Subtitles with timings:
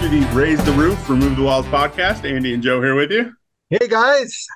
[0.00, 2.24] to the Raise the Roof, Remove the Walls podcast.
[2.24, 3.34] Andy and Joe here with you.
[3.68, 4.46] Hey, guys.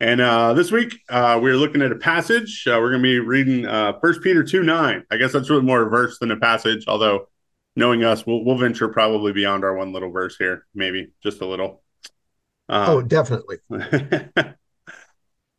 [0.00, 2.64] And uh, this week, uh, we're looking at a passage.
[2.66, 5.04] Uh, we're going to be reading uh, 1 Peter 2 9.
[5.08, 7.28] I guess that's really more a verse than a passage, although
[7.76, 11.46] knowing us, we'll, we'll venture probably beyond our one little verse here, maybe just a
[11.46, 11.84] little.
[12.68, 13.58] Um, oh, definitely.
[13.68, 14.56] but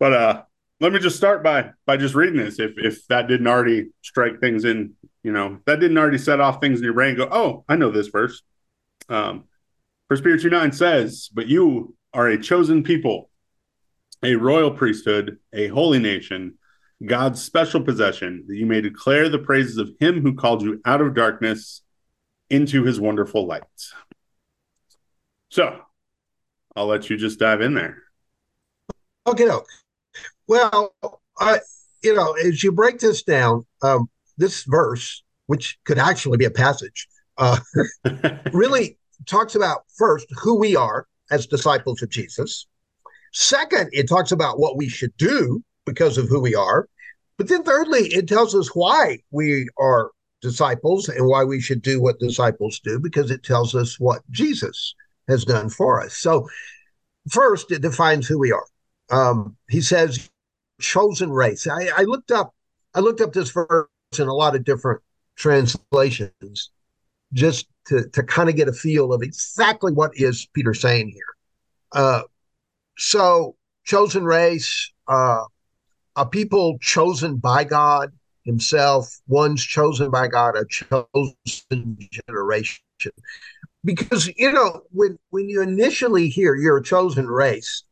[0.01, 0.43] uh,
[0.81, 2.59] let me just start by by just reading this.
[2.59, 6.59] If if that didn't already strike things in, you know, that didn't already set off
[6.59, 7.15] things in your brain.
[7.15, 8.41] Go, oh, I know this verse.
[9.09, 9.45] Um,
[10.09, 13.29] First Peter two nine says, "But you are a chosen people,
[14.21, 16.57] a royal priesthood, a holy nation,
[17.03, 21.01] God's special possession, that you may declare the praises of Him who called you out
[21.01, 21.81] of darkness
[22.49, 23.63] into His wonderful light."
[25.49, 25.79] So,
[26.75, 28.03] I'll let you just dive in there.
[29.25, 29.49] Okay.
[30.47, 30.93] Well,
[31.39, 31.59] I,
[32.03, 36.51] you know, as you break this down, um, this verse, which could actually be a
[36.51, 37.59] passage, uh,
[38.53, 42.67] really talks about first who we are as disciples of Jesus.
[43.31, 46.87] Second, it talks about what we should do because of who we are.
[47.37, 50.11] But then, thirdly, it tells us why we are
[50.41, 54.93] disciples and why we should do what disciples do because it tells us what Jesus
[55.27, 56.15] has done for us.
[56.15, 56.47] So,
[57.29, 58.65] first, it defines who we are.
[59.09, 60.29] Um, he says,
[60.79, 62.53] "chosen race." I, I looked up,
[62.93, 63.87] I looked up this verse
[64.19, 65.01] in a lot of different
[65.35, 66.69] translations,
[67.33, 71.23] just to, to kind of get a feel of exactly what is Peter saying here.
[71.91, 72.21] Uh,
[72.97, 73.55] so,
[73.85, 75.43] chosen race, uh,
[76.15, 78.11] a people chosen by God
[78.45, 82.81] Himself, ones chosen by God, a chosen generation.
[83.83, 87.83] Because you know, when when you initially hear you're a chosen race,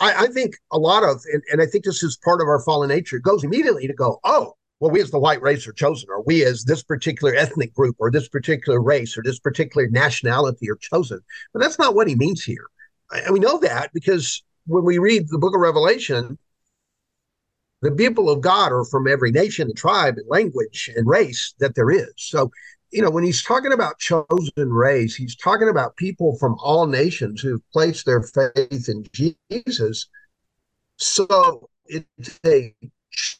[0.00, 2.60] I, I think a lot of, and, and I think this is part of our
[2.60, 6.08] fallen nature, goes immediately to go, oh, well, we as the white race are chosen,
[6.10, 10.70] or we as this particular ethnic group, or this particular race, or this particular nationality
[10.70, 11.20] are chosen.
[11.52, 12.66] But that's not what he means here.
[13.10, 16.38] And we know that because when we read the book of Revelation,
[17.82, 21.74] the people of God are from every nation and tribe and language and race that
[21.74, 22.12] there is.
[22.16, 22.50] So,
[22.90, 27.40] you know, when he's talking about chosen race, he's talking about people from all nations
[27.40, 30.08] who've placed their faith in Jesus.
[30.96, 32.74] So it's a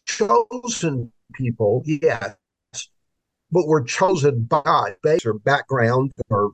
[0.05, 2.35] chosen people, yes,
[3.51, 6.53] but we're chosen by base or background or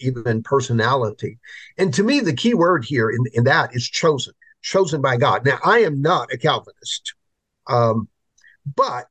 [0.00, 1.38] even personality.
[1.78, 5.44] And to me, the key word here in, in that is chosen, chosen by God.
[5.44, 7.14] Now, I am not a Calvinist,
[7.68, 8.08] um,
[8.76, 9.08] but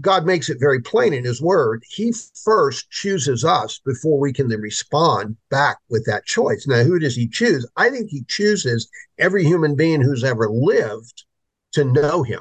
[0.00, 1.84] God makes it very plain in his word.
[1.88, 2.12] He
[2.44, 6.66] first chooses us before we can then respond back with that choice.
[6.66, 7.66] Now, who does he choose?
[7.76, 11.24] I think he chooses every human being who's ever lived
[11.72, 12.40] to know him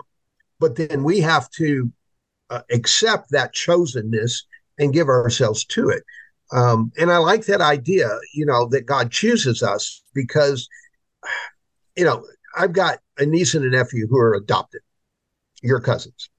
[0.62, 1.92] but then we have to
[2.52, 4.44] uh, accept that chosenness
[4.78, 6.04] and give ourselves to it.
[6.54, 10.70] Um, and I like that idea, you know, that God chooses us because,
[11.98, 12.24] you know,
[12.56, 14.82] I've got a niece and a nephew who are adopted,
[15.62, 16.30] your cousins.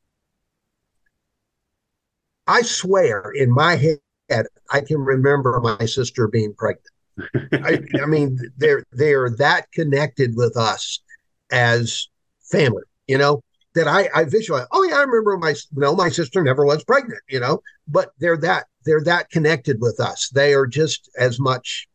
[2.47, 6.87] I swear in my head, I can remember my sister being pregnant.
[7.53, 11.01] I, I mean, they're they're that connected with us
[11.51, 12.09] as
[12.51, 13.43] family, you know
[13.75, 14.67] that I, I visualize.
[14.73, 17.63] Oh yeah, I remember my no, my sister never was pregnant, you know.
[17.89, 20.29] But they're that they're that connected with us.
[20.31, 21.89] They are just as much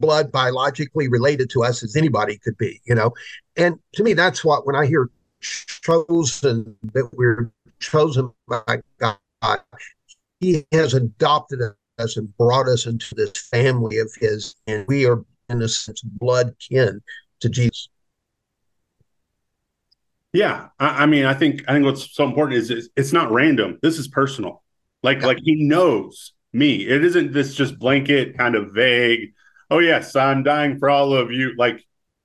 [0.00, 3.12] blood biologically related to us as anybody could be, you know.
[3.56, 7.50] And to me, that's what when I hear chosen that we're
[7.80, 9.18] chosen by God,
[10.40, 11.60] He has adopted
[11.98, 16.00] us and brought us into this family of His, and we are in a sense
[16.02, 17.00] blood kin
[17.40, 17.88] to Jesus.
[20.32, 23.30] Yeah, I, I, mean, I think I think what's so important is, is it's not
[23.30, 23.78] random.
[23.82, 24.62] This is personal.
[25.02, 25.26] Like yeah.
[25.26, 26.86] like he knows me.
[26.86, 29.34] It isn't this just blanket kind of vague.
[29.70, 31.54] Oh yes, I'm dying for all of you.
[31.56, 31.84] Like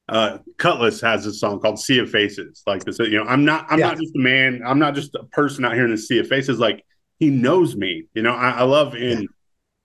[0.09, 2.63] uh Kutless has a song called Sea of Faces.
[2.65, 3.87] Like this, you know, I'm not I'm yeah.
[3.87, 4.61] not just a man.
[4.65, 6.59] I'm not just a person out here in the sea of faces.
[6.59, 6.85] Like
[7.19, 8.05] he knows me.
[8.13, 9.27] You know, I, I love in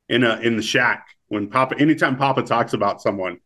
[0.08, 0.16] yeah.
[0.16, 1.76] in a in the shack when Papa.
[1.78, 3.38] Anytime Papa talks about someone,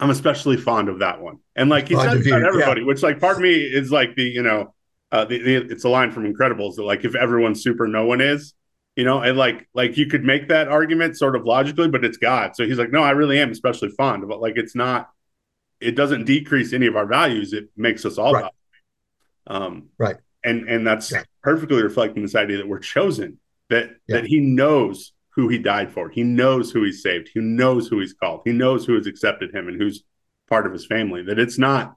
[0.00, 1.38] I'm especially fond of that one.
[1.54, 2.86] And like he says about everybody, yeah.
[2.86, 4.74] which like part of me is like the, you know,
[5.12, 8.20] uh, the, the, it's a line from Incredibles that like if everyone's super, no one
[8.20, 8.54] is,
[8.96, 12.16] you know, and like like you could make that argument sort of logically, but it's
[12.16, 12.56] God.
[12.56, 14.36] So he's like, no, I really am especially fond of it.
[14.36, 15.08] Like it's not,
[15.80, 17.52] it doesn't decrease any of our values.
[17.52, 18.50] It makes us all right.
[19.46, 20.16] Um, right.
[20.42, 21.22] And and that's yeah.
[21.42, 23.38] perfectly reflecting this idea that we're chosen,
[23.70, 24.16] that yeah.
[24.16, 26.08] that he knows who he died for.
[26.08, 27.30] He knows who he's saved.
[27.32, 28.42] He knows who he's called.
[28.44, 30.04] He knows who has accepted him and who's
[30.48, 31.22] part of his family.
[31.22, 31.96] That it's not,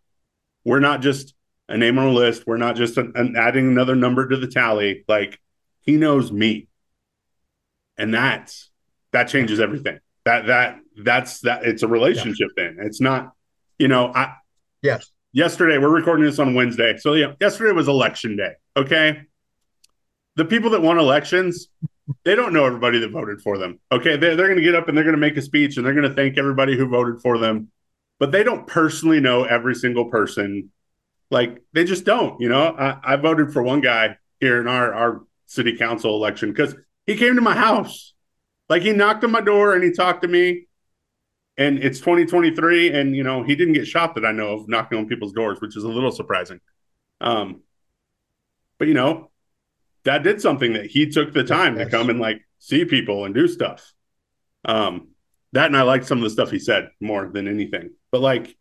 [0.66, 1.36] we're not just
[1.69, 2.48] a name on a list.
[2.48, 5.04] We're not just an, an adding another number to the tally.
[5.07, 5.39] Like
[5.81, 6.68] he knows me.
[7.98, 8.69] And that's,
[9.12, 10.00] that changes everything.
[10.25, 12.63] That that that's that it's a relationship yeah.
[12.66, 12.78] then.
[12.86, 13.31] It's not,
[13.80, 14.34] you know, I
[14.81, 15.12] yes.
[15.31, 16.98] Yesterday, we're recording this on Wednesday.
[16.98, 18.54] So yeah, yesterday was election day.
[18.75, 19.22] Okay.
[20.36, 21.68] The people that won elections,
[22.24, 23.80] they don't know everybody that voted for them.
[23.92, 24.18] Okay.
[24.18, 25.94] They're, they're going to get up and they're going to make a speech and they're
[25.94, 27.69] going to thank everybody who voted for them.
[28.19, 30.71] But they don't personally know every single person.
[31.30, 32.75] Like they just don't, you know.
[32.77, 36.75] I, I voted for one guy here in our, our city council election because
[37.06, 38.13] he came to my house.
[38.69, 40.68] Like he knocked on my door and he talked to me.
[41.60, 45.00] And it's 2023, and you know he didn't get shot that I know of knocking
[45.00, 46.60] on people's doors, which is a little surprising.
[47.19, 47.62] Um,
[48.77, 49.31] but you know,
[50.07, 53.36] that did something that he took the time to come and like see people and
[53.36, 53.94] do stuff.
[54.63, 55.09] Um,
[55.51, 57.92] that and I liked some of the stuff he said more than anything.
[58.09, 58.56] But like,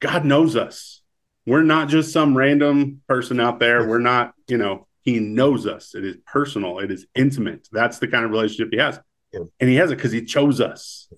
[0.00, 1.00] God knows us.
[1.46, 3.88] We're not just some random person out there.
[3.88, 5.94] We're not, you know, he knows us.
[5.94, 6.80] It is personal.
[6.80, 7.66] It is intimate.
[7.72, 9.00] That's the kind of relationship he has,
[9.32, 9.40] yeah.
[9.58, 11.08] and he has it because he chose us.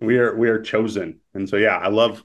[0.00, 2.22] We are we are chosen, and so yeah, I love.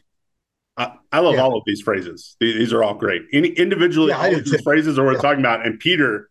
[0.77, 1.41] I, I love yeah.
[1.41, 2.35] all of these phrases.
[2.39, 3.24] These, these, are all great.
[3.33, 5.65] Any individually, yeah, all of these phrases are what we're talking about.
[5.65, 6.29] And Peter,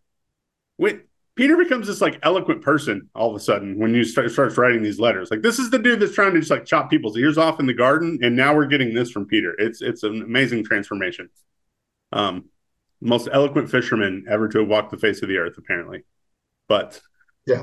[0.77, 1.03] when
[1.37, 4.83] Peter becomes this like eloquent person all of a sudden when you start starts writing
[4.83, 5.31] these letters.
[5.31, 7.67] Like this is the dude that's trying to just like chop people's ears off in
[7.67, 9.55] the garden, and now we're getting this from Peter.
[9.59, 11.29] It's it's an amazing transformation.
[12.13, 12.47] Um,
[13.03, 16.05] most eloquent fisherman ever to have walked the face of the earth, apparently.
[16.69, 17.01] But
[17.47, 17.63] yeah,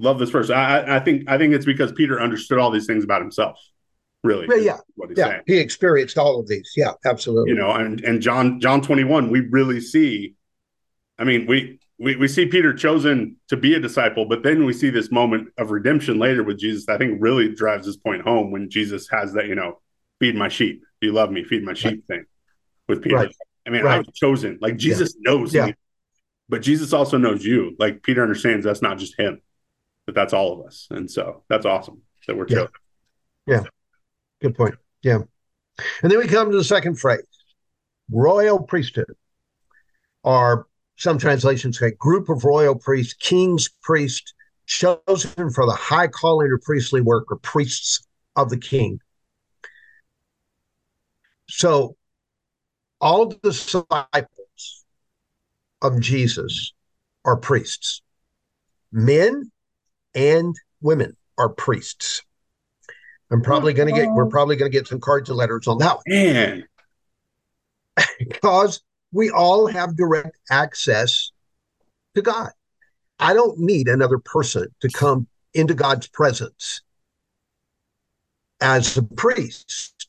[0.00, 0.50] love this verse.
[0.50, 3.60] I, I think I think it's because Peter understood all these things about himself.
[4.24, 5.24] Really, yeah, yeah, yeah.
[5.28, 5.42] Saying.
[5.46, 6.72] He experienced all of these.
[6.76, 7.52] Yeah, absolutely.
[7.52, 10.34] You know, and and John John twenty one, we really see.
[11.18, 14.72] I mean, we we we see Peter chosen to be a disciple, but then we
[14.72, 16.88] see this moment of redemption later with Jesus.
[16.88, 19.80] I think really drives this point home when Jesus has that, you know,
[20.18, 20.82] feed my sheep.
[21.00, 21.44] Do you love me?
[21.44, 22.18] Feed my sheep right.
[22.18, 22.24] thing
[22.88, 23.16] with Peter.
[23.16, 23.34] Right.
[23.66, 23.94] I mean, right.
[23.94, 24.58] I was chosen.
[24.60, 25.30] Like Jesus yeah.
[25.30, 25.66] knows yeah.
[25.66, 25.74] me,
[26.48, 27.76] but Jesus also knows you.
[27.78, 29.42] Like Peter understands that's not just him,
[30.06, 30.88] but that's all of us.
[30.90, 32.68] And so that's awesome that we're chosen.
[33.46, 33.62] Yeah.
[34.40, 34.74] Good point.
[35.02, 35.18] Yeah.
[36.02, 37.22] And then we come to the second phrase
[38.10, 39.14] royal priesthood,
[40.22, 44.34] or some translations say group of royal priests, king's priest,
[44.66, 48.06] chosen for the high calling or priestly work, or priests
[48.36, 48.98] of the king.
[51.48, 51.96] So
[53.00, 54.84] all the disciples
[55.82, 56.72] of Jesus
[57.24, 58.02] are priests.
[58.90, 59.50] Men
[60.14, 62.22] and women are priests.
[63.30, 65.78] I'm probably going to get, we're probably going to get some cards and letters on
[65.78, 66.02] that one.
[66.06, 66.64] Man.
[68.18, 68.80] because
[69.12, 71.30] we all have direct access
[72.14, 72.50] to God.
[73.18, 76.82] I don't need another person to come into God's presence
[78.60, 80.08] as a priest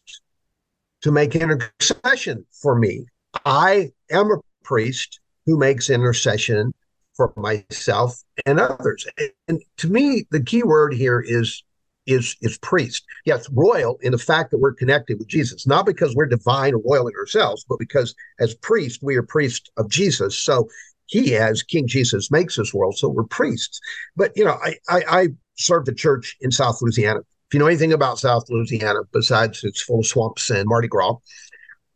[1.01, 3.05] to make intercession for me.
[3.45, 6.73] I am a priest who makes intercession
[7.15, 9.07] for myself and others.
[9.47, 11.63] And to me, the key word here is
[12.11, 13.03] is is priest.
[13.25, 16.81] Yes, royal in the fact that we're connected with Jesus, not because we're divine or
[16.85, 20.37] royal in ourselves, but because as priest we are priests of Jesus.
[20.37, 20.69] So
[21.07, 23.79] he, as King Jesus, makes this world, so we're priests.
[24.15, 25.27] But you know, I I, I
[25.57, 29.81] served a church in South Louisiana if you know anything about South Louisiana, besides it's
[29.81, 31.15] full of swamps and Mardi Gras,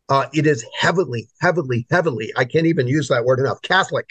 [0.08, 4.08] uh, it is heavily, heavily, heavily, I can't even use that word enough, Catholic.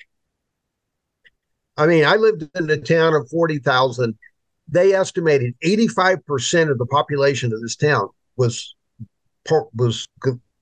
[1.75, 4.17] I mean, I lived in a town of 40,000.
[4.67, 8.75] They estimated 85% of the population of this town was
[9.47, 10.07] part, was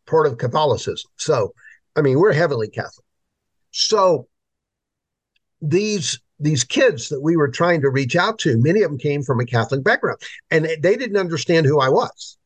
[0.05, 1.09] part of Catholicism.
[1.17, 1.53] So,
[1.95, 3.05] I mean, we're heavily Catholic.
[3.71, 4.27] So
[5.61, 9.21] these these kids that we were trying to reach out to, many of them came
[9.21, 12.37] from a Catholic background and they didn't understand who I was.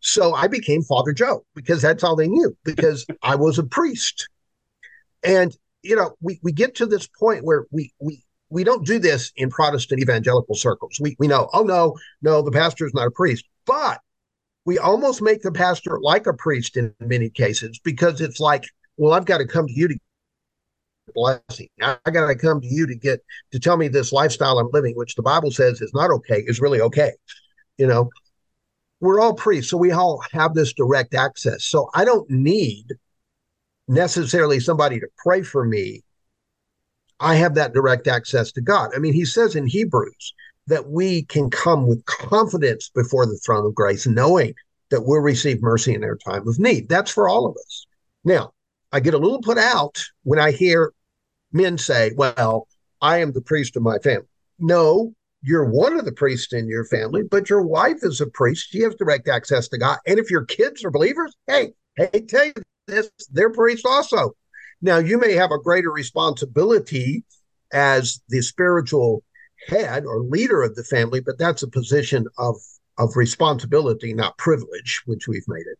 [0.00, 4.28] So I became Father Joe because that's all they knew because I was a priest.
[5.22, 8.98] And, you know, we, we get to this point where we, we, we don't do
[8.98, 10.98] this in Protestant evangelical circles.
[11.00, 13.44] We, we know, oh, no, no, the pastor is not a priest.
[13.66, 14.00] But
[14.64, 18.64] we almost make the pastor like a priest in many cases because it's like,
[18.96, 19.98] well, I've got to come to you to
[21.14, 21.68] blessing.
[21.80, 23.20] I, I got to come to you to get
[23.52, 26.60] to tell me this lifestyle I'm living, which the Bible says is not okay, is
[26.60, 27.12] really okay.
[27.76, 28.10] You know,
[29.00, 31.64] we're all priests, so we all have this direct access.
[31.64, 32.94] So I don't need
[33.86, 36.02] necessarily somebody to pray for me.
[37.20, 38.90] I have that direct access to God.
[38.94, 40.34] I mean, he says in Hebrews
[40.68, 44.54] that we can come with confidence before the throne of grace, knowing
[44.90, 46.88] that we'll receive mercy in our time of need.
[46.88, 47.86] That's for all of us.
[48.24, 48.52] Now,
[48.92, 50.92] I get a little put out when I hear
[51.52, 52.68] men say, well,
[53.00, 54.28] I am the priest of my family.
[54.58, 58.68] No, you're one of the priests in your family, but your wife is a priest.
[58.70, 59.98] She has direct access to God.
[60.06, 62.52] And if your kids are believers, hey, hey, tell you
[62.86, 64.32] this, they're priests also.
[64.80, 67.24] Now, you may have a greater responsibility
[67.72, 69.24] as the spiritual
[69.68, 72.56] head or leader of the family, but that's a position of
[72.98, 75.78] of responsibility, not privilege, which we've made it.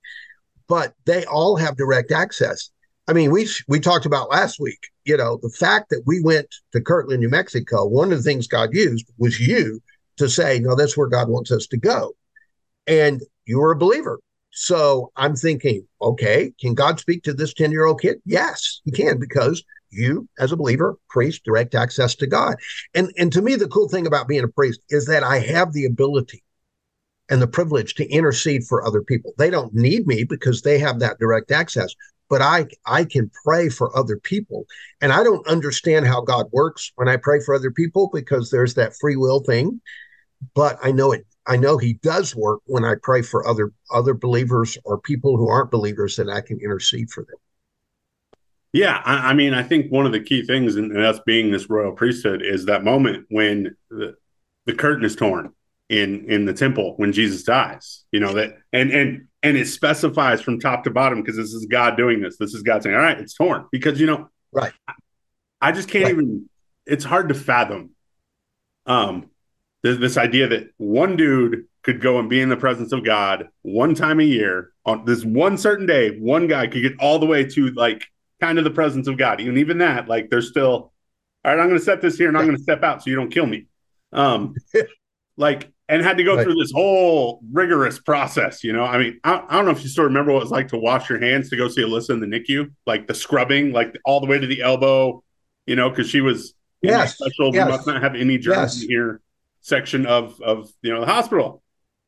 [0.68, 2.70] But they all have direct access.
[3.08, 4.78] I mean, we we talked about last week.
[5.04, 7.86] You know, the fact that we went to Kirtland, New Mexico.
[7.86, 9.80] One of the things God used was you
[10.18, 12.14] to say, "No, that's where God wants us to go,"
[12.86, 14.20] and you were a believer.
[14.60, 18.20] So I'm thinking, okay, can God speak to this 10 year old kid?
[18.24, 22.56] Yes, he can because you, as a believer, priest, direct access to God.
[22.92, 25.72] And, and to me, the cool thing about being a priest is that I have
[25.72, 26.42] the ability
[27.30, 29.32] and the privilege to intercede for other people.
[29.38, 31.94] They don't need me because they have that direct access,
[32.28, 34.66] but I I can pray for other people.
[35.00, 38.74] And I don't understand how God works when I pray for other people because there's
[38.74, 39.80] that free will thing,
[40.56, 44.14] but I know it I know he does work when I pray for other other
[44.14, 47.36] believers or people who aren't believers that I can intercede for them.
[48.72, 51.50] Yeah, I, I mean, I think one of the key things in, in, us being
[51.50, 54.14] this royal priesthood is that moment when the,
[54.66, 55.52] the curtain is torn
[55.88, 58.04] in in the temple when Jesus dies.
[58.12, 61.64] You know that, and and and it specifies from top to bottom because this is
[61.64, 62.36] God doing this.
[62.36, 64.72] This is God saying, "All right, it's torn," because you know, right?
[64.86, 64.92] I,
[65.62, 66.12] I just can't right.
[66.12, 66.50] even.
[66.84, 67.90] It's hard to fathom.
[68.84, 69.30] Um,
[69.82, 73.48] this, this idea that one dude could go and be in the presence of God
[73.62, 77.26] one time a year on this one certain day, one guy could get all the
[77.26, 78.06] way to like
[78.40, 79.40] kind of the presence of God.
[79.40, 80.92] And even that, like there's still,
[81.44, 83.10] all right, I'm going to set this here and I'm going to step out so
[83.10, 83.66] you don't kill me.
[84.12, 84.54] Um,
[85.36, 88.84] like, and had to go through this whole rigorous process, you know.
[88.84, 90.76] I mean, I, I, don't know if you still remember what it was like to
[90.76, 94.20] wash your hands to go see Alyssa in the NICU, like the scrubbing, like all
[94.20, 95.24] the way to the elbow,
[95.66, 97.14] you know, because she was yes.
[97.14, 97.54] special.
[97.54, 97.66] Yes.
[97.66, 98.82] We must not have any germs yes.
[98.82, 99.22] in here
[99.60, 101.62] section of of you know the hospital,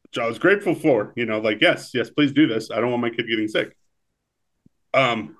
[0.04, 1.12] which I was grateful for.
[1.16, 2.71] You know, like yes, yes, please do this.
[2.71, 3.76] I don't want my kid getting sick.
[4.95, 5.37] Um,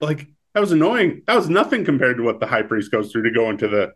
[0.00, 1.22] like that was annoying.
[1.26, 3.92] That was nothing compared to what the high priest goes through to go into the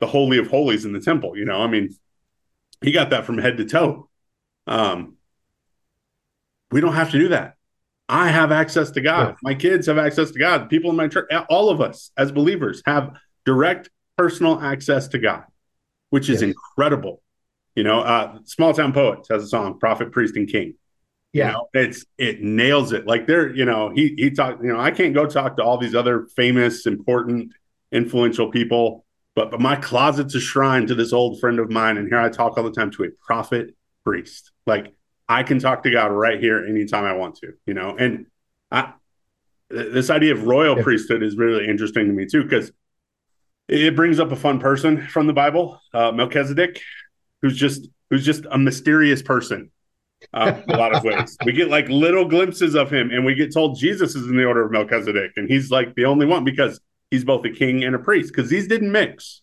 [0.00, 1.36] the holy of holies in the temple.
[1.36, 1.94] You know, I mean,
[2.82, 4.08] he got that from head to toe.
[4.66, 5.16] Um,
[6.70, 7.54] we don't have to do that.
[8.08, 9.28] I have access to God.
[9.28, 9.34] Yeah.
[9.42, 10.68] My kids have access to God.
[10.68, 15.44] People in my church, all of us as believers have direct personal access to God
[16.10, 16.50] which is yes.
[16.50, 17.22] incredible.
[17.74, 20.74] You know, uh, Small Town Poets has a song, Prophet, Priest, and King.
[21.32, 21.46] Yeah.
[21.46, 23.06] You know, it's it nails it.
[23.06, 25.78] Like there, you know, he he talked, you know, I can't go talk to all
[25.78, 27.52] these other famous, important,
[27.92, 29.04] influential people,
[29.36, 31.96] but but my closet's a shrine to this old friend of mine.
[31.98, 34.50] And here I talk all the time to a prophet priest.
[34.66, 34.92] Like
[35.28, 38.26] I can talk to God right here anytime I want to, you know, and
[38.72, 38.94] I
[39.68, 40.82] this idea of royal yeah.
[40.82, 42.72] priesthood is really interesting to me too, because
[43.70, 46.80] it brings up a fun person from the Bible, uh, Melchizedek,
[47.40, 49.70] who's just who's just a mysterious person.
[50.34, 53.54] Uh, a lot of ways, we get like little glimpses of him, and we get
[53.54, 56.80] told Jesus is in the order of Melchizedek, and he's like the only one because
[57.10, 59.40] he's both a king and a priest because these didn't mix.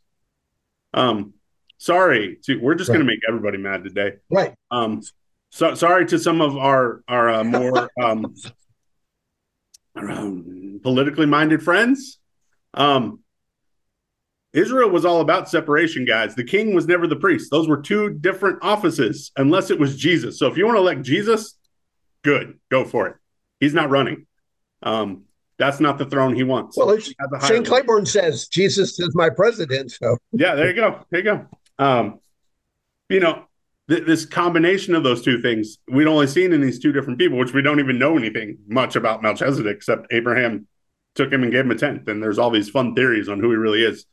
[0.93, 1.33] Um,
[1.77, 2.95] sorry, to, we're just right.
[2.95, 4.53] going to make everybody mad today, right?
[4.69, 5.01] Um,
[5.49, 8.35] so sorry to some of our our uh, more um,
[9.95, 12.19] um, politically minded friends.
[12.73, 13.21] Um,
[14.53, 16.35] Israel was all about separation, guys.
[16.35, 17.51] The king was never the priest.
[17.51, 20.39] Those were two different offices, unless it was Jesus.
[20.39, 21.57] So if you want to elect Jesus,
[22.23, 23.15] good, go for it.
[23.59, 24.25] He's not running.
[24.81, 25.23] Um,
[25.57, 26.77] that's not the throne he wants.
[26.77, 26.97] Well,
[27.47, 29.91] Shane Claiborne says Jesus is my president.
[29.91, 31.03] So yeah, there you go.
[31.09, 31.47] There you go.
[31.79, 32.19] Um,
[33.09, 33.45] you know,
[33.89, 37.37] th- this combination of those two things we'd only seen in these two different people,
[37.37, 40.67] which we don't even know anything much about Melchizedek, except Abraham
[41.15, 42.07] took him and gave him a tenth.
[42.07, 44.05] And there's all these fun theories on who he really is.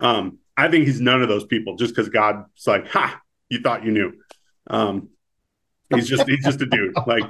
[0.00, 3.84] Um, I think he's none of those people just because God's like, ha, you thought
[3.84, 4.12] you knew.
[4.68, 5.10] Um,
[5.94, 6.94] he's just he's just a dude.
[7.06, 7.24] Like,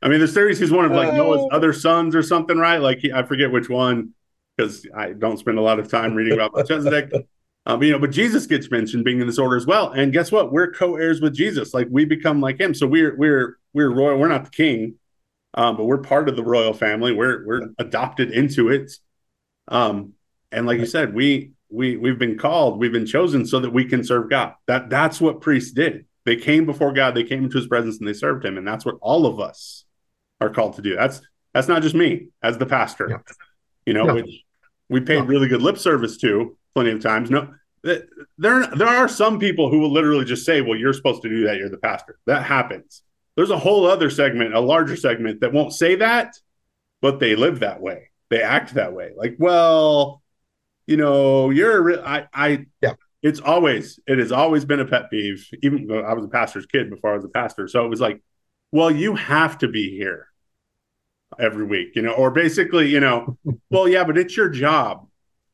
[0.00, 1.56] I mean, the series he's one of like Noah's uh.
[1.56, 2.78] other sons or something, right?
[2.78, 4.14] Like, he, I forget which one
[4.56, 7.12] because I don't spend a lot of time reading about Melchizedek.
[7.66, 9.90] Um, you know, but Jesus gets mentioned being in this order as well.
[9.90, 10.50] And guess what?
[10.50, 11.74] We're co-heirs with Jesus.
[11.74, 12.72] Like we become like him.
[12.72, 14.18] So we're we're we're royal.
[14.18, 14.94] We're not the king,
[15.52, 17.12] um, but we're part of the royal family.
[17.12, 18.90] We're we're adopted into it.
[19.66, 20.14] Um,
[20.52, 23.84] and like you said, we we we've been called, we've been chosen so that we
[23.84, 24.54] can serve God.
[24.66, 26.06] That that's what priests did.
[26.24, 28.58] They came before God, they came into his presence and they served him.
[28.58, 29.84] And that's what all of us
[30.40, 30.94] are called to do.
[30.94, 31.20] That's
[31.54, 33.34] that's not just me as the pastor, yeah.
[33.86, 34.44] you know, which
[34.88, 37.30] we paid really good lip service to plenty of times.
[37.30, 41.28] No, there there are some people who will literally just say, Well, you're supposed to
[41.28, 42.18] do that, you're the pastor.
[42.26, 43.02] That happens.
[43.36, 46.34] There's a whole other segment, a larger segment that won't say that,
[47.00, 48.10] but they live that way.
[48.30, 49.12] They act that way.
[49.16, 50.22] Like, well,
[50.88, 52.94] you know, you're I I yeah.
[53.20, 55.46] It's always, it has always been a pet peeve.
[55.62, 58.00] Even though I was a pastor's kid before I was a pastor, so it was
[58.00, 58.22] like,
[58.70, 60.28] well, you have to be here
[61.38, 63.36] every week, you know, or basically, you know,
[63.70, 65.06] well, yeah, but it's your job.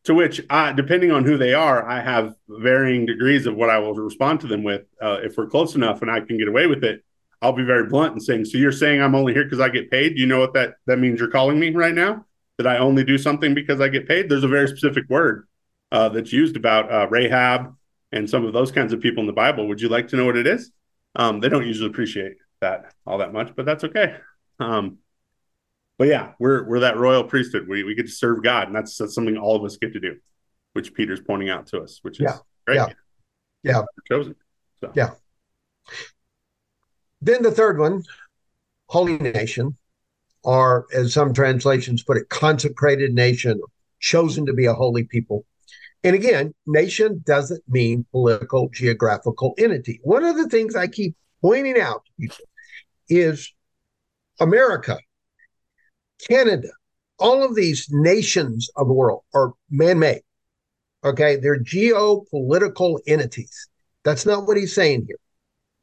[0.05, 3.79] To which, I, depending on who they are, I have varying degrees of what I
[3.79, 4.83] will respond to them with.
[5.01, 7.03] Uh, if we're close enough and I can get away with it,
[7.41, 9.91] I'll be very blunt and saying, "So you're saying I'm only here because I get
[9.91, 10.15] paid?
[10.15, 11.21] Do you know what that that means?
[11.21, 12.27] You're calling me right now
[12.59, 15.47] that I only do something because I get paid?" There's a very specific word
[15.93, 17.75] uh, that's used about uh, Rahab
[18.13, 19.69] and some of those kinds of people in the Bible.
[19.69, 20.71] Would you like to know what it is?
[21.17, 24.17] Um, they don't usually appreciate that all that much, but that's okay.
[24.59, 24.99] Um,
[25.99, 27.69] but yeah, we're we're that royal priesthood.
[27.69, 30.01] We we get to serve God, and that's that's something all of us get to
[30.01, 30.17] do,
[30.73, 32.37] which Peter's pointing out to us, which is yeah.
[32.67, 32.77] great.
[32.77, 32.89] Yeah,
[33.63, 34.35] yeah, we're chosen.
[34.81, 34.93] So.
[34.95, 35.11] Yeah.
[37.21, 38.03] Then the third one,
[38.89, 39.77] holy nation,
[40.45, 43.61] or as some translations put it, consecrated nation,
[43.99, 45.45] chosen to be a holy people.
[46.05, 50.01] And again, nation doesn't mean political geographical entity.
[50.03, 52.03] One of the things I keep pointing out
[53.09, 53.53] is
[54.39, 54.99] America,
[56.29, 56.69] Canada,
[57.19, 60.23] all of these nations of the world are man made.
[61.05, 61.37] Okay.
[61.37, 63.69] They're geopolitical entities.
[64.05, 65.19] That's not what he's saying here.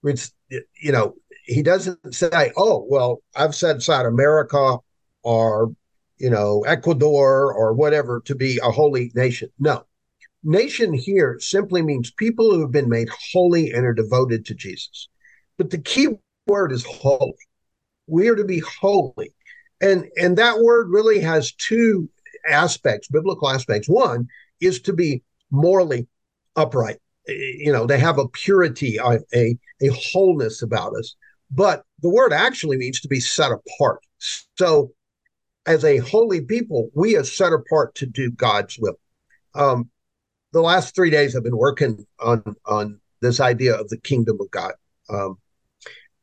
[0.04, 4.78] It's, you know, he doesn't say, oh, well, I've set aside America
[5.24, 5.74] or,
[6.18, 9.50] you know, Ecuador or whatever to be a holy nation.
[9.60, 9.86] No,
[10.44, 15.08] Nation here simply means people who have been made holy and are devoted to Jesus.
[15.58, 16.10] But the key
[16.48, 17.34] word is holy.
[18.08, 19.34] We are to be holy.
[19.82, 22.10] And, and that word really has two
[22.48, 23.88] aspects, biblical aspects.
[23.88, 24.28] One
[24.60, 26.08] is to be morally
[26.56, 26.98] upright.
[27.28, 31.16] You know, they have a purity, a, a, a wholeness about us.
[31.52, 34.00] But the word actually means to be set apart.
[34.58, 34.92] So,
[35.66, 39.00] as a holy people, we are set apart to do God's will.
[39.54, 39.90] Um,
[40.54, 44.50] the last three days I've been working on on this idea of the kingdom of
[44.52, 44.74] God.
[45.10, 45.38] Um,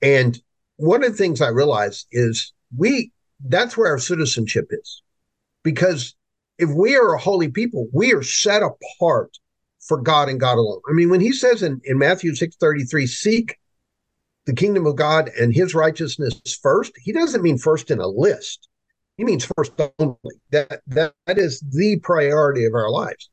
[0.02, 0.38] and
[0.76, 3.12] one of the things I realized is we
[3.44, 5.02] that's where our citizenship is.
[5.62, 6.14] Because
[6.58, 9.36] if we are a holy people, we are set apart
[9.80, 10.80] for God and God alone.
[10.88, 13.56] I mean, when he says in, in Matthew 6:33, seek
[14.48, 18.68] the kingdom of God and his righteousness first, he doesn't mean first in a list.
[19.16, 20.16] He means first only.
[20.50, 23.30] That that, that is the priority of our lives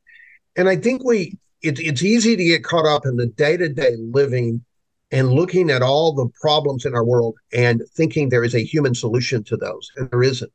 [0.56, 3.68] and I think we it, it's easy to get caught up in the day to
[3.68, 4.64] day living
[5.12, 8.94] and looking at all the problems in our world and thinking there is a human
[8.94, 10.52] solution to those, and there isn't.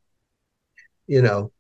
[1.08, 1.52] You know,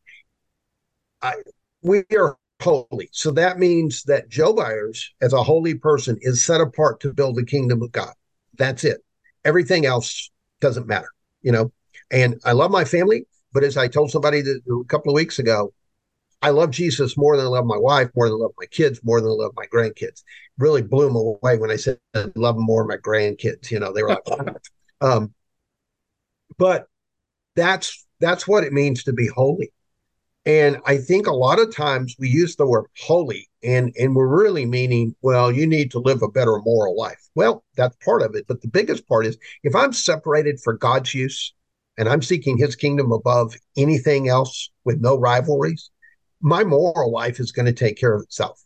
[1.22, 1.36] I
[1.82, 6.62] we are holy, so that means that Joe Byers, as a holy person, is set
[6.62, 8.14] apart to build the kingdom of God.
[8.62, 9.04] That's it.
[9.43, 11.10] Everything else doesn't matter.
[11.41, 11.71] You know,
[12.12, 15.39] and I love my family, but as I told somebody that, a couple of weeks
[15.39, 15.74] ago,
[16.43, 19.00] I love Jesus more than I love my wife, more than I love my kids,
[19.04, 20.21] more than I love my grandkids.
[20.60, 23.71] Really blew them away when I said I love more my grandkids.
[23.71, 24.56] You know, they were like,
[25.02, 25.34] um,
[26.60, 26.86] but
[27.56, 29.74] that's that's what it means to be holy.
[30.45, 34.27] And I think a lot of times we use the word holy and and we're
[34.27, 37.21] really meaning, well, you need to live a better moral life.
[37.36, 38.47] Well, that's part of it.
[38.47, 41.54] But the biggest part is if I'm separated for God's use
[41.97, 45.91] and I'm seeking his kingdom above anything else with no rivalries,
[46.41, 48.63] my moral life is going to take care of itself.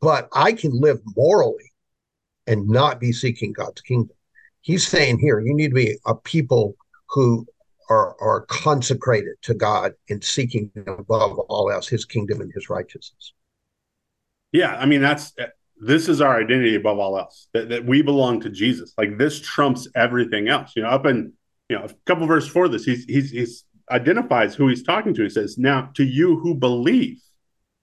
[0.00, 1.70] But I can live morally
[2.48, 4.16] and not be seeking God's kingdom.
[4.60, 6.74] He's saying here, you need to be a people
[7.08, 7.46] who
[7.90, 13.34] are, are consecrated to God and seeking above all else his kingdom and his righteousness.
[14.52, 18.02] Yeah, I mean, that's uh, this is our identity above all else that, that we
[18.02, 18.94] belong to Jesus.
[18.96, 20.72] Like this trumps everything else.
[20.74, 21.32] You know, up in
[21.68, 25.22] you know a couple verses before this, he's he's he's identifies who he's talking to.
[25.22, 27.20] He says, Now to you who believe.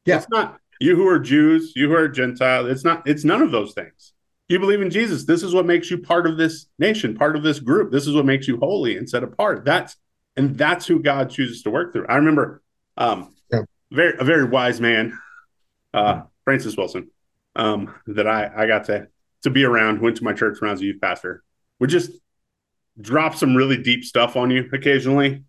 [0.05, 0.17] Yeah.
[0.17, 2.67] It's not you who are Jews, you who are Gentile.
[2.67, 4.13] It's not, it's none of those things.
[4.47, 5.25] You believe in Jesus.
[5.25, 7.91] This is what makes you part of this nation, part of this group.
[7.91, 9.65] This is what makes you holy and set apart.
[9.65, 9.95] That's
[10.35, 12.07] and that's who God chooses to work through.
[12.07, 12.61] I remember
[12.95, 13.61] um yeah.
[13.91, 15.17] very a very wise man,
[15.93, 17.09] uh, Francis Wilson,
[17.55, 19.07] um, that I I got to
[19.43, 21.43] to be around, went to my church when I was a youth pastor,
[21.79, 22.11] would just
[22.99, 25.43] drop some really deep stuff on you occasionally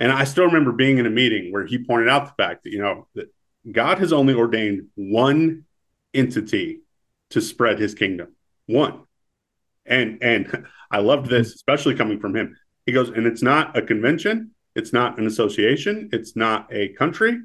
[0.00, 2.70] and I still remember being in a meeting where he pointed out the fact that,
[2.70, 3.30] you know, that
[3.70, 5.66] God has only ordained one
[6.14, 6.80] entity
[7.30, 8.34] to spread his kingdom.
[8.66, 9.02] One.
[9.86, 11.54] And and I loved this, mm.
[11.54, 12.56] especially coming from him.
[12.86, 17.38] He goes, and it's not a convention, it's not an association, it's not a country,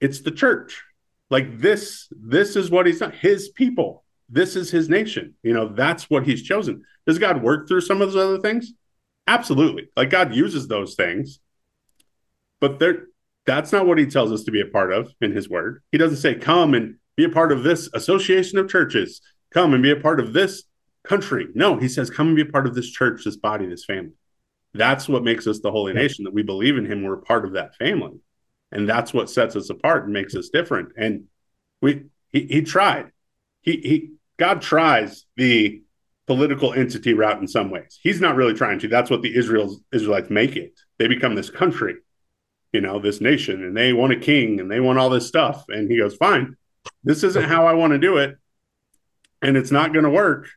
[0.00, 0.82] it's the church.
[1.30, 3.12] Like this, this is what he's done.
[3.12, 4.04] His people.
[4.32, 5.34] This is his nation.
[5.42, 6.84] You know, that's what he's chosen.
[7.06, 8.72] Does God work through some of those other things?
[9.26, 9.88] Absolutely.
[9.96, 11.40] Like God uses those things
[12.60, 13.06] but there
[13.46, 15.82] that's not what he tells us to be a part of in his word.
[15.90, 19.82] He doesn't say, come and be a part of this association of churches, come and
[19.82, 20.64] be a part of this
[21.04, 21.48] country.
[21.54, 24.12] No, he says, come and be a part of this church, this body, this family.
[24.72, 27.02] That's what makes us the holy nation that we believe in him.
[27.02, 28.18] We're part of that family.
[28.72, 30.90] and that's what sets us apart and makes us different.
[30.96, 31.24] And
[31.82, 33.10] we he, he tried.
[33.62, 35.82] He he God tries the
[36.26, 37.98] political entity route in some ways.
[38.02, 38.88] He's not really trying to.
[38.88, 40.78] That's what the Israel's Israelites make it.
[40.98, 41.96] They become this country,
[42.72, 45.64] you know, this nation, and they want a king and they want all this stuff.
[45.68, 46.56] And he goes, Fine,
[47.04, 48.36] this isn't how I want to do it,
[49.42, 50.48] and it's not going to work.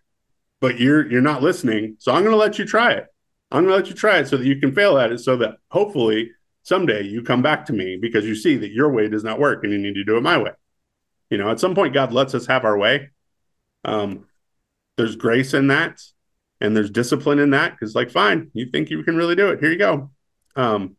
[0.62, 3.08] But you're you're not listening, so I'm going to let you try it.
[3.52, 5.36] I'm going to let you try it so that you can fail at it, so
[5.38, 6.32] that hopefully
[6.64, 9.64] someday you come back to me because you see that your way does not work
[9.64, 10.52] and you need to do it my way.
[11.30, 13.10] You know, at some point, God lets us have our way.
[13.84, 14.26] Um,
[14.98, 16.00] there's grace in that,
[16.62, 19.60] and there's discipline in that because, like, fine, you think you can really do it.
[19.60, 20.12] Here you go.
[20.56, 20.96] Um,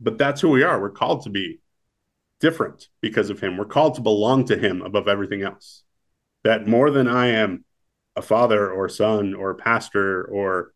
[0.00, 0.80] but that's who we are.
[0.80, 1.60] We're called to be
[2.40, 3.56] different because of Him.
[3.56, 5.82] We're called to belong to Him above everything else.
[6.44, 7.64] That more than I am
[8.18, 10.72] a father or son or pastor or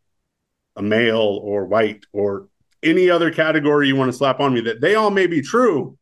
[0.75, 2.47] a male or white or
[2.81, 5.97] any other category you want to slap on me that they all may be true.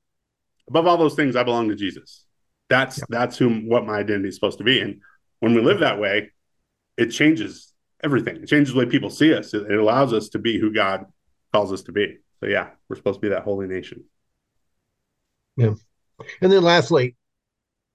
[0.70, 2.26] Above all those things i belong to jesus.
[2.70, 3.08] That's yep.
[3.10, 4.80] that's whom what my identity is supposed to be.
[4.80, 5.02] And
[5.40, 6.32] when we live that way
[6.98, 8.38] it changes everything.
[8.38, 9.54] It changes the way people see us.
[9.54, 11.06] It, it allows us to be who god
[11.52, 12.18] calls us to be.
[12.40, 14.04] So yeah we're supposed to be that holy nation
[15.58, 15.74] yeah
[16.42, 17.16] and then lastly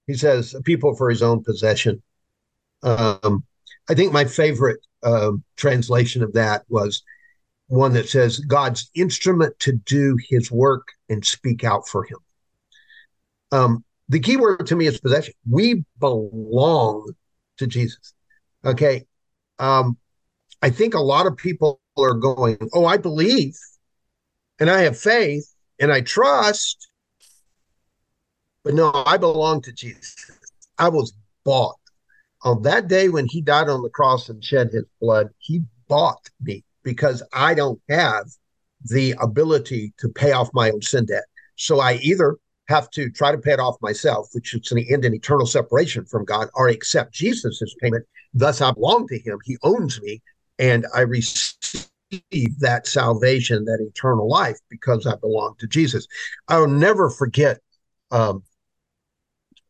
[0.07, 2.03] he says people for his own possession
[2.83, 3.45] um,
[3.88, 7.03] i think my favorite um, translation of that was
[7.69, 12.19] one that says God's instrument to do his work and speak out for him.
[13.53, 15.35] Um, the key word to me is possession.
[15.49, 17.12] We belong
[17.59, 18.14] to Jesus.
[18.64, 19.05] Okay.
[19.59, 19.97] Um,
[20.62, 23.57] I think a lot of people are going, Oh, I believe
[24.59, 26.88] and I have faith and I trust.
[28.67, 30.29] But no, I belong to Jesus.
[30.77, 31.13] I was
[31.45, 31.77] bought.
[32.43, 36.29] On that day when he died on the cross and shed his blood, he bought
[36.41, 38.25] me because I don't have
[38.83, 41.23] the ability to pay off my own sin debt.
[41.55, 45.05] So I either have to try to pay it off myself, which is an end
[45.05, 48.05] in eternal separation from God, or accept Jesus' payment.
[48.35, 49.39] Thus, I belong to him.
[49.45, 50.21] He owns me,
[50.59, 51.87] and I receive
[52.59, 56.09] that salvation, that eternal life, because I belong to Jesus.
[56.49, 57.61] I'll never forget.
[58.11, 58.43] Um,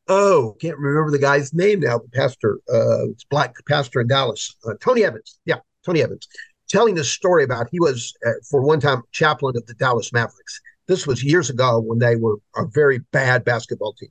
[0.09, 1.99] oh, can't remember the guy's name now.
[1.99, 5.39] The pastor, uh, it's black pastor in Dallas, uh, Tony Evans.
[5.45, 6.29] Yeah, Tony Evans
[6.69, 10.61] telling this story about he was uh, for one time chaplain of the Dallas Mavericks.
[10.87, 14.11] This was years ago when they were a very bad basketball team.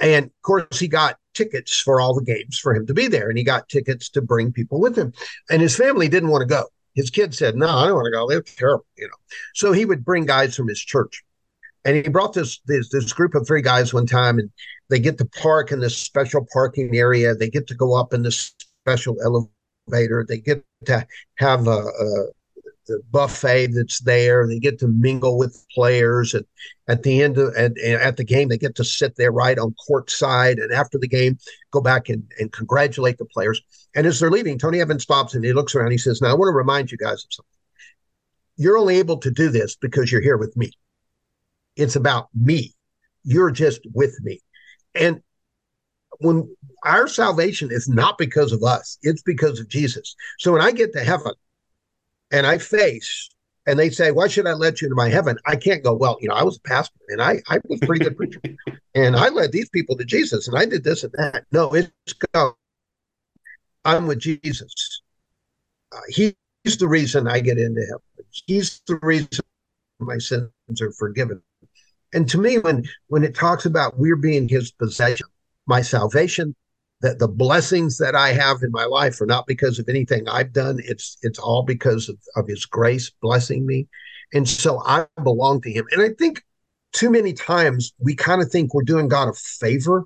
[0.00, 3.28] And of course, he got tickets for all the games for him to be there,
[3.28, 5.12] and he got tickets to bring people with him.
[5.50, 6.66] And his family didn't want to go.
[6.94, 8.28] His kids said, "No, I don't want to go.
[8.28, 9.16] They're terrible," you know.
[9.54, 11.22] So he would bring guys from his church,
[11.84, 14.50] and he brought this this, this group of three guys one time, and
[14.88, 17.34] they get to park in this special parking area.
[17.34, 20.24] They get to go up in this special elevator.
[20.28, 21.06] They get to
[21.38, 22.26] have a, a
[22.86, 24.46] the buffet that's there.
[24.46, 26.44] They get to mingle with players, and
[26.88, 29.58] at the end of and, and, at the game, they get to sit there right
[29.58, 30.58] on court side.
[30.58, 31.38] And after the game,
[31.70, 33.60] go back and, and congratulate the players.
[33.94, 35.92] And as they're leaving, Tony Evans stops and he looks around.
[35.92, 37.50] He says, "Now I want to remind you guys of something.
[38.56, 40.72] You're only able to do this because you're here with me.
[41.76, 42.74] It's about me.
[43.24, 44.40] You're just with me."
[44.94, 45.22] And
[46.18, 46.54] when
[46.84, 50.14] our salvation is not because of us, it's because of Jesus.
[50.38, 51.32] So when I get to heaven
[52.30, 53.28] and I face
[53.66, 55.36] and they say, Why should I let you into my heaven?
[55.46, 57.86] I can't go, Well, you know, I was a pastor and I, I was a
[57.86, 58.40] pretty good preacher.
[58.94, 61.44] and I led these people to Jesus and I did this and that.
[61.52, 61.90] No, it's
[62.32, 62.56] go.
[63.84, 65.02] I'm with Jesus.
[65.90, 66.34] Uh, he's
[66.78, 68.02] the reason I get into heaven.
[68.46, 69.28] He's the reason
[69.98, 71.42] my sins are forgiven.
[72.12, 75.26] And to me, when when it talks about we're being his possession,
[75.66, 76.54] my salvation,
[77.00, 80.52] that the blessings that I have in my life are not because of anything I've
[80.52, 80.80] done.
[80.84, 83.88] It's it's all because of, of his grace blessing me.
[84.32, 85.86] And so I belong to him.
[85.92, 86.42] And I think
[86.92, 90.04] too many times we kind of think we're doing God a favor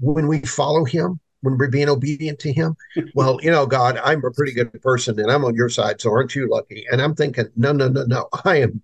[0.00, 2.76] when we follow him, when we're being obedient to him.
[3.14, 6.10] well, you know, God, I'm a pretty good person and I'm on your side, so
[6.10, 6.86] aren't you lucky?
[6.90, 8.28] And I'm thinking, no, no, no, no.
[8.44, 8.82] I am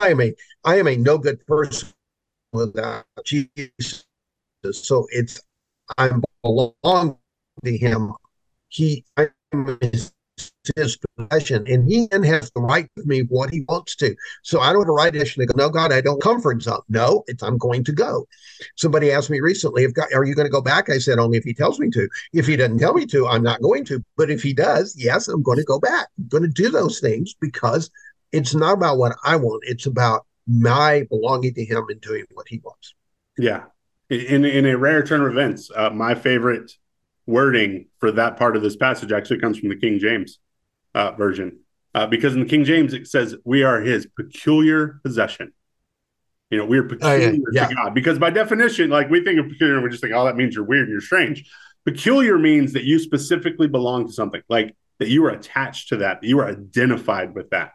[0.00, 1.88] I am a I am a no good person
[2.52, 4.04] without Jesus.
[4.72, 5.42] So it's
[5.98, 6.10] I
[6.42, 7.18] belong
[7.64, 8.12] to him.
[8.68, 10.12] He I'm his,
[10.76, 14.14] his possession, and he then has the right to me what he wants to.
[14.42, 16.80] So I don't have a right to go, no, God, I don't comfort zone.
[16.88, 18.26] No, it's I'm going to go.
[18.76, 20.90] Somebody asked me recently, if God, are you going to go back?
[20.90, 22.08] I said, only if he tells me to.
[22.32, 24.02] If he doesn't tell me to, I'm not going to.
[24.16, 26.08] But if he does, yes, I'm going to go back.
[26.18, 27.90] I'm going to do those things because
[28.32, 29.64] it's not about what I want.
[29.66, 32.94] It's about my belonging to him and doing what he wants.
[33.36, 33.64] Yeah
[34.10, 36.72] in in a rare turn of events, uh, my favorite
[37.26, 40.38] wording for that part of this passage actually comes from the King James
[40.94, 41.60] uh, version,
[41.94, 45.52] uh, because in the King James it says, "We are His peculiar possession."
[46.50, 47.66] You know, we're peculiar Oh, yeah, yeah.
[47.66, 50.36] to God because by definition, like we think of peculiar, we just think, oh, that
[50.36, 51.50] means you're weird and you're strange.
[51.84, 56.20] Peculiar means that you specifically belong to something, like that you are attached to that,
[56.20, 57.72] that you are identified with that.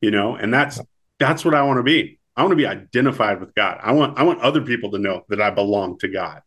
[0.00, 0.80] You know, and that's
[1.18, 2.18] that's what I want to be.
[2.36, 3.78] I want to be identified with God.
[3.82, 6.40] I want I want other people to know that I belong to God.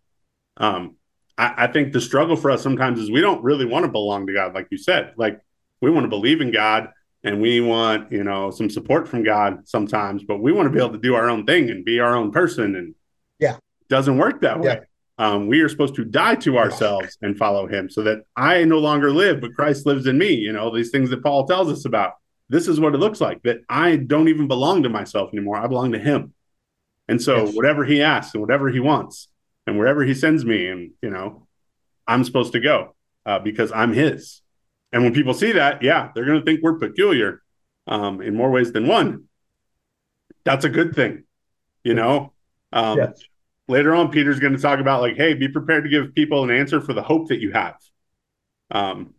[0.58, 0.96] Um,
[1.38, 4.28] I, I think the struggle for us sometimes is we don't really want to belong
[4.28, 5.14] to God, like you said.
[5.18, 5.40] Like
[5.82, 6.90] we want to believe in God
[7.24, 10.80] and we want you know some support from God sometimes, but we want to be
[10.80, 12.76] able to do our own thing and be our own person.
[12.76, 12.96] And
[13.40, 13.56] Yeah.
[13.56, 14.66] it doesn't work that way.
[14.66, 14.80] Yeah.
[15.20, 18.80] Um, we are supposed to die to ourselves and follow Him, so that I no
[18.80, 20.34] longer live, but Christ lives in me.
[20.34, 22.14] You know these things that Paul tells us about.
[22.50, 25.58] This is what it looks like that I don't even belong to myself anymore.
[25.58, 26.34] I belong to Him.
[27.08, 27.56] And so Yes.
[27.56, 29.28] whatever He asks and whatever He wants
[29.68, 31.48] and wherever He sends me, and you know,
[32.08, 32.96] I'm supposed to go
[33.26, 34.42] uh, because I'm His.
[34.92, 37.42] And when people see that, yeah, they're going to think we're peculiar
[37.88, 39.26] um, in more ways than one.
[40.46, 41.24] That's a good thing,
[41.84, 42.34] you know.
[42.72, 43.24] Um, Yes.
[43.70, 46.52] Later on, Peter's going to talk about like, hey, be prepared to give people an
[46.52, 47.76] answer for the hope that you have.
[48.72, 49.14] Um,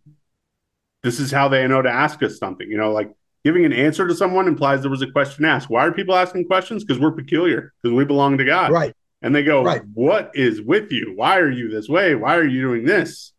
[1.01, 2.69] this is how they know to ask us something.
[2.69, 3.11] You know, like
[3.43, 5.69] giving an answer to someone implies there was a question asked.
[5.69, 6.83] Why are people asking questions?
[6.83, 8.71] Because we're peculiar, because we belong to God.
[8.71, 8.95] Right.
[9.25, 9.81] And they go, Right.
[9.95, 11.13] "What is with you?
[11.15, 12.13] Why are you this way?
[12.13, 13.33] Why are you doing this?"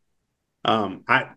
[0.64, 1.28] Um, I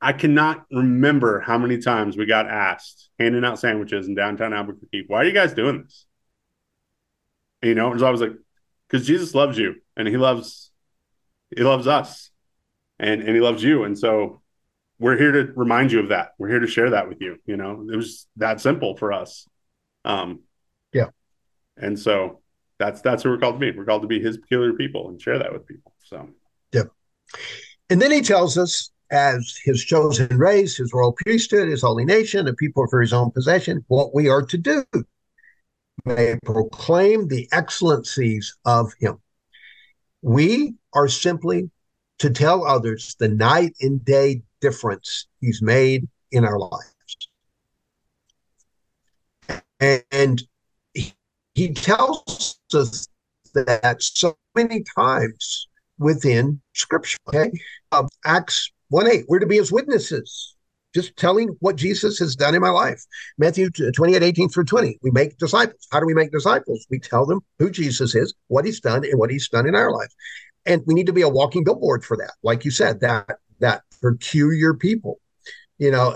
[0.00, 5.06] I cannot remember how many times we got asked handing out sandwiches in downtown Albuquerque.
[5.08, 6.06] Why are you guys doing this?
[7.60, 8.34] You know, and so I was like,
[8.88, 10.70] because Jesus loves you, and He loves
[11.50, 12.30] He loves us,
[13.00, 14.42] and and He loves you, and so
[15.00, 16.34] we're here to remind you of that.
[16.38, 17.38] We're here to share that with you.
[17.46, 19.48] You know, it was that simple for us.
[20.04, 20.44] Um,
[20.92, 21.08] Yeah.
[21.76, 22.42] and so
[22.78, 23.76] that's that's who we're called to be.
[23.76, 25.92] We're called to be His peculiar people and share that with people.
[26.04, 26.28] So
[26.72, 26.84] yeah.
[27.90, 32.44] And then he tells us, as his chosen race, his royal priesthood, his holy nation,
[32.44, 34.84] the people for his own possession, what we are to do.
[36.04, 39.18] May proclaim the excellencies of him.
[40.22, 41.70] We are simply
[42.18, 47.28] to tell others the night and day difference he's made in our lives.
[50.10, 50.42] And
[51.56, 53.08] he, tells us
[53.54, 57.18] that so many times within scripture.
[57.28, 57.50] Okay.
[57.92, 60.54] Um, Acts 1 8, we're to be his witnesses,
[60.94, 63.02] just telling what Jesus has done in my life.
[63.38, 65.86] Matthew 28 18 through 20, we make disciples.
[65.90, 66.86] How do we make disciples?
[66.90, 69.90] We tell them who Jesus is, what he's done, and what he's done in our
[69.90, 70.12] life.
[70.66, 72.32] And we need to be a walking billboard for that.
[72.42, 75.20] Like you said, that that peculiar people.
[75.78, 76.14] You know,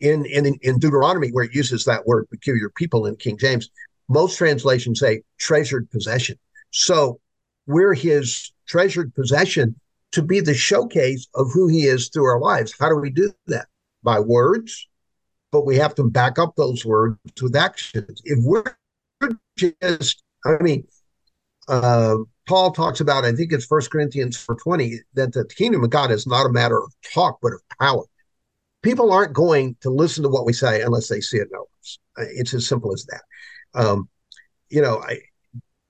[0.00, 3.70] in in in Deuteronomy, where it uses that word peculiar people in King James,
[4.08, 6.38] most translations say treasured possession.
[6.70, 7.20] So
[7.66, 9.76] we're his treasured possession
[10.12, 12.74] to be the showcase of who he is through our lives.
[12.78, 13.66] How do we do that?
[14.02, 14.86] By words,
[15.50, 18.22] but we have to back up those words with actions.
[18.24, 18.76] If we're
[19.56, 20.86] just, I mean,
[21.68, 26.12] uh, Paul talks about, I think it's First Corinthians 4.20, that the kingdom of God
[26.12, 28.04] is not a matter of talk, but of power.
[28.82, 32.26] People aren't going to listen to what we say unless they see it in.
[32.36, 33.22] It's as simple as that.
[33.76, 34.08] Um,
[34.68, 35.18] you know, I,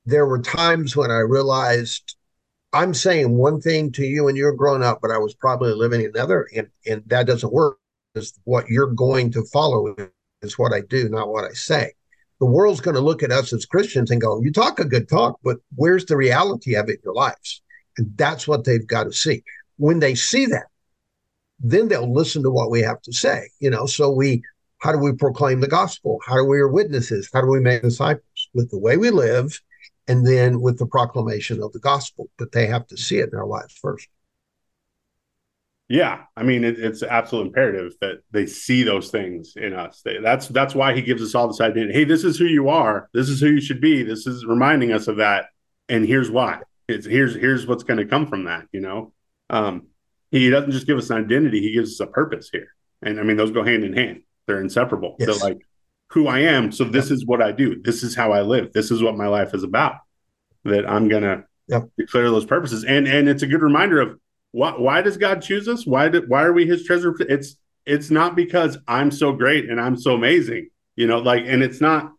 [0.05, 2.16] there were times when I realized
[2.72, 6.05] I'm saying one thing to you and you're grown up, but I was probably living
[6.05, 7.79] another, and and that doesn't work.
[8.14, 9.94] Is what you're going to follow
[10.40, 11.92] is what I do, not what I say.
[12.40, 15.09] The world's going to look at us as Christians and go, "You talk a good
[15.09, 17.62] talk, but where's the reality of it in your lives?"
[17.99, 19.42] And that's what they've got to see.
[19.77, 20.66] When they see that,
[21.61, 23.51] then they'll listen to what we have to say.
[23.61, 24.42] You know, so we
[24.79, 26.21] how do we proclaim the gospel?
[26.25, 27.31] How do we are witnesses?
[27.33, 28.49] How do we make disciples?
[28.55, 29.61] With the way we live
[30.09, 32.29] and then with the proclamation of the gospel.
[32.39, 34.09] But they have to see it in our lives first.
[35.89, 40.03] Yeah, I mean it, it's absolute imperative that they see those things in us.
[40.05, 41.93] They, that's that's why he gives us all this identity.
[41.93, 43.09] Hey, this is who you are.
[43.15, 44.03] This is who you should be.
[44.03, 45.47] This is reminding us of that,
[45.89, 46.61] and here's why.
[46.89, 48.67] It's here's here's what's going to come from that.
[48.73, 49.12] You know,
[49.49, 49.87] um,
[50.33, 52.75] he doesn't just give us an identity; he gives us a purpose here.
[53.03, 54.23] And I mean, those go hand in hand.
[54.47, 55.17] They're inseparable.
[55.19, 55.29] Yes.
[55.29, 55.59] They're like
[56.11, 56.71] who I am.
[56.71, 57.83] So this is what I do.
[57.83, 58.73] This is how I live.
[58.73, 59.97] This is what my life is about.
[60.65, 61.89] That I'm gonna Yep.
[61.99, 62.85] declare those purposes.
[62.85, 64.19] And and it's a good reminder of
[64.53, 65.85] why why does God choose us?
[65.87, 67.15] Why did why are we his treasure?
[67.21, 71.63] It's it's not because I'm so great and I'm so amazing, you know, like and
[71.63, 72.13] it's not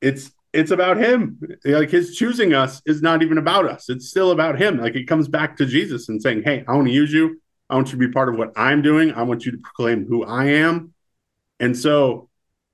[0.00, 1.40] it's it's about him.
[1.64, 3.88] Like his choosing us is not even about us.
[3.88, 4.78] It's still about him.
[4.78, 7.40] Like it comes back to Jesus and saying, Hey, I want to use you.
[7.68, 9.12] I want you to be part of what I'm doing.
[9.12, 10.92] I want you to proclaim who I am.
[11.60, 12.28] And so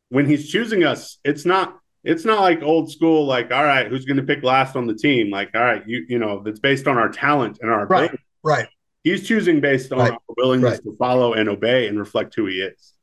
[0.09, 4.05] when he's choosing us, it's not it's not like old school, like, all right, who's
[4.05, 5.29] going to pick last on the team?
[5.29, 8.05] Like, all right, you you know, it's based on our talent and our Right.
[8.05, 8.23] ability.
[8.45, 8.69] Right.
[9.03, 10.13] He's choosing based on Right.
[10.13, 10.85] our willingness Right.
[10.85, 12.95] to follow and obey and reflect who he is.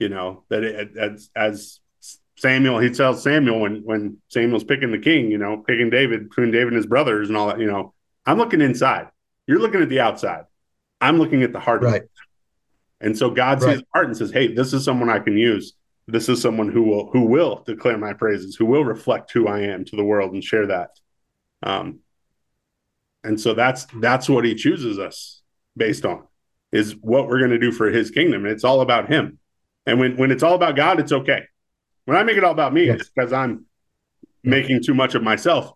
[0.00, 1.80] You know that it, as as
[2.36, 6.50] Samuel, he tells Samuel when when Samuel's picking the king, you know, picking David between
[6.50, 7.94] David and his brothers and all that, you know,
[8.26, 9.08] I'm looking inside.
[9.46, 10.44] You're looking at the outside.
[11.00, 11.82] I'm looking at the heart.
[11.82, 12.02] Right.
[13.00, 13.76] And so God right.
[13.76, 15.74] sees heart and says, "Hey, this is someone I can use.
[16.06, 19.60] This is someone who will who will declare my praises, who will reflect who I
[19.60, 20.90] am to the world and share that."
[21.62, 22.00] Um,
[23.24, 25.42] and so that's that's what He chooses us
[25.76, 26.24] based on
[26.72, 28.44] is what we're going to do for His kingdom.
[28.44, 29.38] And it's all about Him.
[29.86, 31.44] And when when it's all about God, it's okay.
[32.04, 33.00] When I make it all about me, yes.
[33.00, 33.66] it's because I'm
[34.42, 35.72] making too much of myself.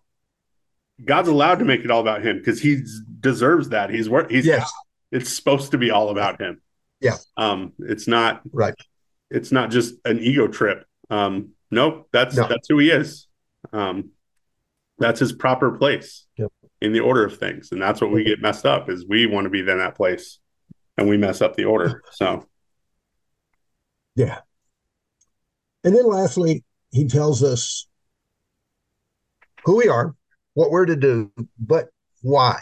[1.03, 2.83] God's allowed to make it all about Him because He
[3.19, 3.89] deserves that.
[3.89, 4.29] He's worth.
[4.29, 4.71] He's yes.
[5.11, 6.61] It's supposed to be all about Him.
[7.03, 7.17] Yeah.
[7.35, 8.73] Um, it's not right.
[9.29, 10.85] It's not just an ego trip.
[11.09, 12.47] Um, nope, that's no.
[12.47, 13.27] that's who he is.
[13.73, 14.11] Um,
[14.99, 16.51] that's his proper place yep.
[16.81, 18.89] in the order of things, and that's what we get messed up.
[18.89, 20.39] Is we want to be in that place,
[20.97, 22.01] and we mess up the order.
[22.13, 22.47] So,
[24.15, 24.39] yeah.
[25.83, 27.85] And then lastly, he tells us
[29.65, 30.15] who we are,
[30.53, 31.89] what we're to do, but
[32.21, 32.61] why?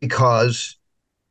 [0.00, 0.78] Because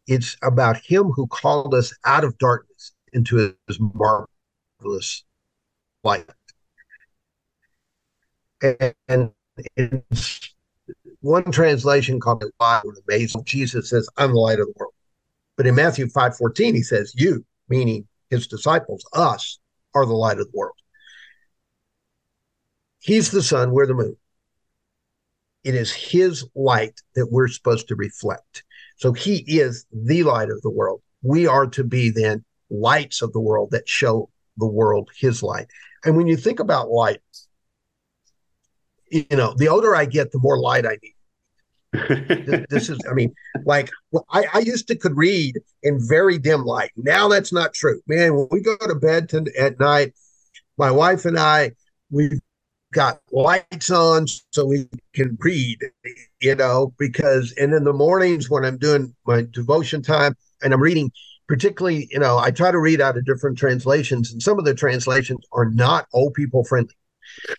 [0.09, 5.23] it's about him who called us out of darkness into his marvelous
[6.03, 6.25] light.
[8.61, 9.31] And,
[9.77, 10.03] and
[11.21, 13.43] one translation called the light amazing.
[13.45, 14.93] Jesus says, I'm the light of the world.
[15.55, 19.59] But in Matthew 5 14, he says, You, meaning his disciples, us,
[19.93, 20.75] are the light of the world.
[22.99, 24.17] He's the sun, we're the moon.
[25.63, 28.63] It is his light that we're supposed to reflect.
[28.99, 31.01] So he is the light of the world.
[31.23, 35.67] We are to be then lights of the world that show the world his light.
[36.03, 37.21] And when you think about light,
[39.09, 42.67] you know, the older I get, the more light I need.
[42.69, 43.33] this, is, I mean,
[43.65, 46.91] like well, I, I used to could read in very dim light.
[46.97, 48.35] Now that's not true, man.
[48.35, 50.13] When we go to bed to, at night,
[50.77, 51.71] my wife and I,
[52.11, 52.29] we
[52.93, 55.77] got lights on so we can read,
[56.41, 60.81] you know, because, and in the mornings when I'm doing my devotion time and I'm
[60.81, 61.11] reading,
[61.47, 64.73] particularly, you know, I try to read out of different translations, and some of the
[64.73, 66.93] translations are not old people friendly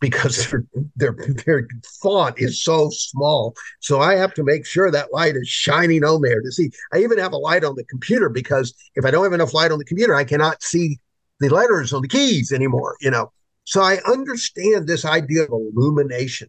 [0.01, 0.64] because their,
[0.97, 1.16] their
[1.47, 1.69] their
[2.03, 3.55] font is so small.
[3.81, 6.71] So I have to make sure that light is shining on there to see.
[6.93, 9.71] I even have a light on the computer because if I don't have enough light
[9.71, 10.99] on the computer, I cannot see
[11.38, 12.97] the letters on the keys anymore.
[13.01, 13.33] You know,
[13.70, 16.48] so I understand this idea of illumination,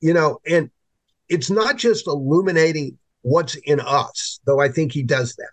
[0.00, 0.70] you know, and
[1.28, 5.52] it's not just illuminating what's in us, though I think he does that,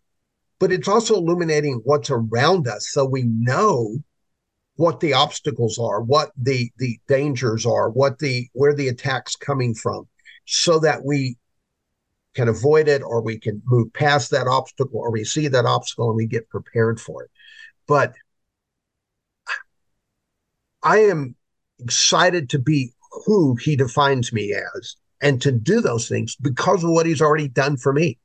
[0.57, 3.97] but it's also illuminating what's around us so we know
[4.77, 9.75] what the obstacles are, what the the dangers are, what the where the attack's coming
[9.75, 10.07] from,
[10.45, 11.37] so that we
[12.33, 16.09] can avoid it or we can move past that obstacle or we see that obstacle
[16.09, 17.29] and we get prepared for it.
[17.87, 18.15] But
[20.85, 21.35] I am
[21.79, 22.93] excited to be
[23.25, 27.47] who he defines me as and to do those things because of what he's already
[27.47, 28.19] done for me.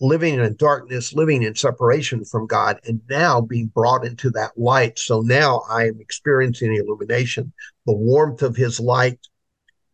[0.00, 4.96] Living in darkness, living in separation from God, and now being brought into that light.
[4.98, 7.52] So now I am experiencing illumination,
[7.84, 9.18] the warmth of his light,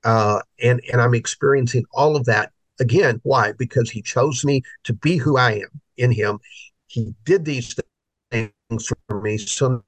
[0.02, 2.52] uh, and, and I'm experiencing all of that.
[2.80, 3.52] Again, why?
[3.52, 6.38] Because he chose me to be who I am in him.
[6.88, 7.74] He did these
[8.30, 8.52] things
[9.08, 9.38] for me.
[9.38, 9.84] So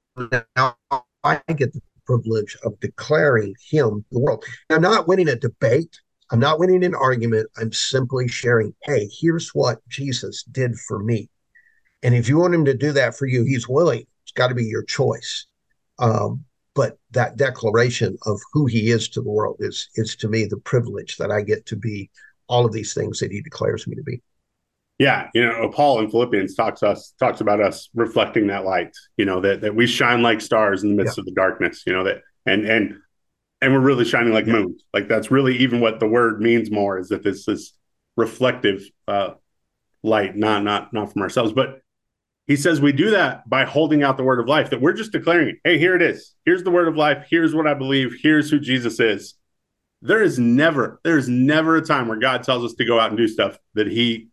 [0.55, 0.77] now
[1.23, 4.43] I get the privilege of declaring him the world.
[4.69, 5.99] I'm not winning a debate.
[6.31, 7.49] I'm not winning an argument.
[7.57, 11.29] I'm simply sharing, hey, here's what Jesus did for me.
[12.03, 14.05] And if you want him to do that for you, he's willing.
[14.23, 15.45] It's got to be your choice.
[15.99, 16.43] Um,
[16.75, 20.57] but that declaration of who he is to the world is is to me the
[20.57, 22.09] privilege that I get to be
[22.47, 24.21] all of these things that he declares me to be.
[24.99, 28.95] Yeah, you know, Paul in Philippians talks us talks about us reflecting that light.
[29.15, 31.21] You know that that we shine like stars in the midst yeah.
[31.21, 31.83] of the darkness.
[31.85, 32.95] You know that, and and
[33.61, 34.53] and we're really shining like yeah.
[34.53, 34.83] moons.
[34.93, 37.73] Like that's really even what the word means more is that this this
[38.15, 39.31] reflective uh,
[40.03, 41.81] light, not not not from ourselves, but
[42.47, 44.69] he says we do that by holding out the word of life.
[44.69, 46.33] That we're just declaring, hey, here it is.
[46.45, 47.27] Here's the word of life.
[47.29, 48.15] Here's what I believe.
[48.21, 49.35] Here's who Jesus is.
[50.01, 53.09] There is never there is never a time where God tells us to go out
[53.09, 54.29] and do stuff that He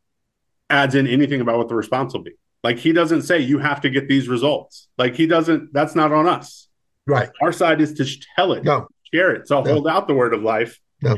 [0.75, 2.33] adds in anything about what the response will be.
[2.63, 4.89] Like he doesn't say you have to get these results.
[4.99, 5.73] Like he doesn't.
[5.73, 6.69] That's not on us.
[7.07, 7.31] Right.
[7.41, 8.07] Our side is to
[8.37, 8.89] tell it, no.
[9.13, 9.47] share it.
[9.47, 9.73] So no.
[9.73, 10.81] hold out the word of life.
[11.03, 11.17] No.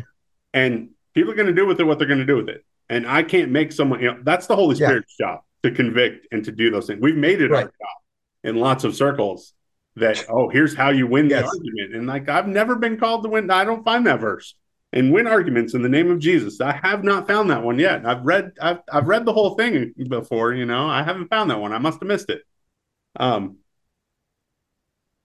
[0.52, 2.64] And people are going to do with it what they're going to do with it.
[2.88, 4.00] And I can't make someone.
[4.00, 5.26] You know, that's the Holy Spirit's yeah.
[5.26, 7.00] job to convict and to do those things.
[7.00, 7.64] We've made it right.
[7.64, 7.96] our job
[8.44, 9.52] in lots of circles.
[9.94, 11.42] That oh, here's how you win yes.
[11.42, 11.94] the argument.
[11.94, 13.50] And like I've never been called to win.
[13.50, 14.54] I don't find that verse
[14.96, 16.58] and win arguments in the name of Jesus.
[16.60, 18.06] I have not found that one yet.
[18.06, 20.88] I've read I've I've read the whole thing before, you know.
[20.88, 21.72] I haven't found that one.
[21.72, 22.42] I must have missed it.
[23.20, 23.58] Um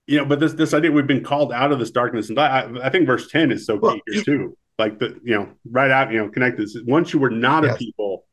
[0.08, 2.70] you know, but this this idea we've been called out of this darkness, and I,
[2.84, 4.58] I think verse ten is so key well, here too.
[4.78, 6.70] Like the you know, right out, you know, connected.
[6.86, 7.76] Once you were not yes.
[7.76, 8.26] a people,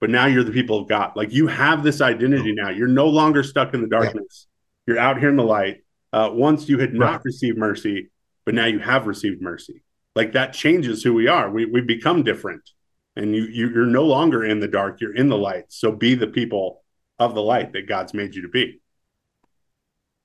[0.00, 1.12] but now you're the people of God.
[1.14, 2.70] Like you have this identity now.
[2.70, 4.48] You're no longer stuck in the darkness.
[4.86, 4.94] Yeah.
[4.94, 5.84] You're out here in the light.
[6.12, 7.24] Uh, once you had not right.
[7.24, 8.10] received mercy,
[8.44, 9.84] but now you have received mercy.
[10.14, 11.50] Like that changes who we are.
[11.50, 12.68] We we become different,
[13.16, 15.00] and you, you you're no longer in the dark.
[15.00, 15.66] You're in the light.
[15.68, 16.82] So be the people
[17.18, 18.80] of the light that God's made you to be.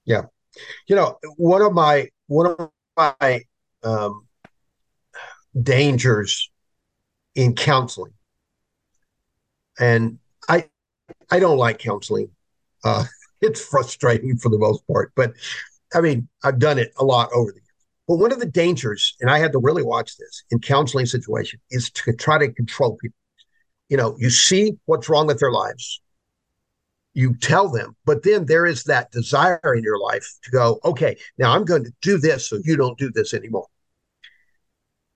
[0.05, 0.23] Yeah,
[0.87, 3.41] you know one of my one of my
[3.83, 4.27] um,
[5.61, 6.49] dangers
[7.35, 8.13] in counseling,
[9.79, 10.17] and
[10.49, 10.67] I
[11.29, 12.29] I don't like counseling.
[12.83, 13.05] Uh,
[13.41, 15.33] it's frustrating for the most part, but
[15.93, 17.61] I mean I've done it a lot over the
[18.07, 21.59] but one of the dangers, and I had to really watch this in counseling situation,
[21.71, 23.17] is to try to control people.
[23.89, 26.01] You know, you see what's wrong with their lives,
[27.13, 31.17] you tell them, but then there is that desire in your life to go, okay,
[31.37, 33.67] now I'm going to do this so you don't do this anymore.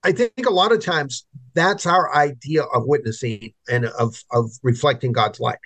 [0.02, 5.12] I think a lot of times that's our idea of witnessing and of, of reflecting
[5.12, 5.58] God's light.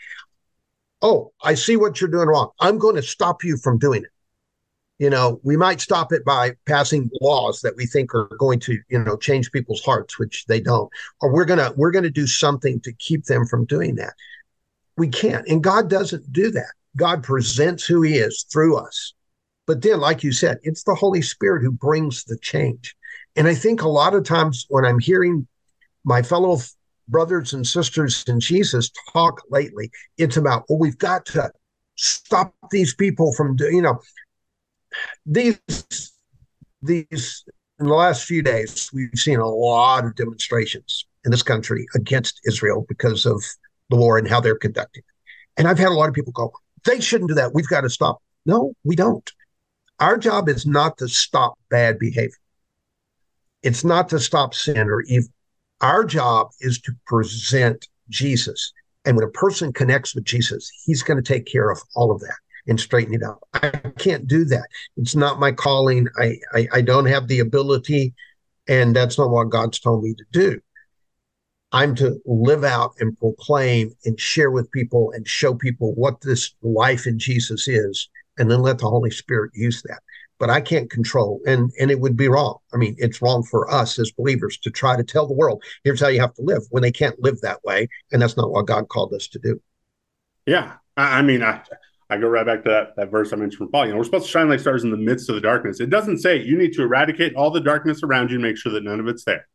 [1.01, 2.51] Oh, I see what you're doing wrong.
[2.59, 4.11] I'm going to stop you from doing it
[4.99, 8.79] you know we might stop it by passing laws that we think are going to
[8.89, 10.91] you know change people's hearts which they don't
[11.21, 14.15] or we're to we're to do something to keep them from doing that.
[14.97, 16.73] We can't and god doesn't do that.
[16.97, 19.15] God presents who he is through us.
[19.67, 22.95] But then like you said it's the holy spirit who brings the change.
[23.37, 25.47] And i think a lot of times when i'm hearing
[26.05, 26.59] my fellow
[27.09, 31.51] brothers and sisters in jesus talk lately it's about well we've got to
[31.97, 34.01] stop these people from doing you know
[35.27, 35.61] these
[36.83, 37.45] these
[37.81, 42.41] in the last few days, we've seen a lot of demonstrations in this country against
[42.47, 43.43] Israel because of
[43.91, 45.59] the war and how they're conducting it.
[45.59, 46.53] And I've had a lot of people go,
[46.85, 47.55] they shouldn't do that.
[47.55, 48.23] We've got to stop.
[48.47, 49.29] No, we don't.
[50.01, 52.37] Our job is not to stop bad behavior.
[53.63, 55.31] It's not to stop sin or evil.
[55.81, 58.73] Our job is to present Jesus.
[59.05, 62.21] And when a person connects with Jesus, he's going to take care of all of
[62.21, 62.37] that
[62.67, 63.43] and straighten it out.
[63.55, 64.67] I can't do that.
[64.97, 66.09] It's not my calling.
[66.19, 68.15] I, I, I don't have the ability,
[68.69, 70.61] and that's not what God's told me to do.
[71.73, 76.55] I'm to live out and proclaim and share with people and show people what this
[76.63, 78.09] life in Jesus is,
[78.39, 80.01] and then let the Holy Spirit use that.
[80.39, 82.59] But I can't control, and and it would be wrong.
[82.73, 86.01] I mean, it's wrong for us as believers to try to tell the world, "Here's
[86.01, 88.67] how you have to live," when they can't live that way, and that's not what
[88.67, 89.61] God called us to do.
[90.47, 91.63] Yeah, I, I mean, I
[92.11, 93.87] I go right back to that, that verse I mentioned from Paul.
[93.87, 95.81] You know, we're supposed to shine like stars in the midst of the darkness.
[95.81, 98.73] It doesn't say you need to eradicate all the darkness around you and make sure
[98.73, 99.49] that none of it's there.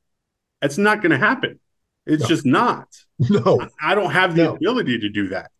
[0.62, 1.60] It's not going to happen.
[2.06, 2.28] It's no.
[2.28, 2.88] just not.
[3.30, 3.62] No.
[3.62, 4.56] I, I don't have the no.
[4.56, 5.52] ability to do that.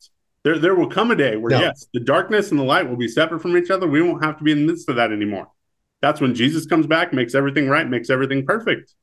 [0.44, 1.60] There, there will come a day where, no.
[1.60, 3.88] yes, the darkness and the light will be separate from each other.
[3.88, 5.50] We won't have to be in the midst of that anymore.
[6.02, 8.94] That's when Jesus comes back, makes everything right, makes everything perfect.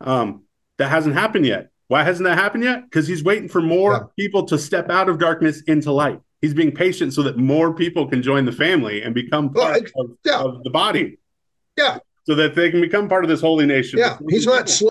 [0.00, 0.44] Um,
[0.76, 1.70] that hasn't happened yet.
[1.88, 2.84] Why hasn't that happened yet?
[2.84, 4.00] Because he's waiting for more yeah.
[4.18, 8.06] people to step out of darkness into light he's being patient so that more people
[8.08, 10.38] can join the family and become part well, of, yeah.
[10.38, 11.18] of, the body.
[11.76, 11.98] Yeah.
[12.24, 13.98] So that they can become part of this holy nation.
[13.98, 14.18] Yeah.
[14.28, 14.90] He's not slow.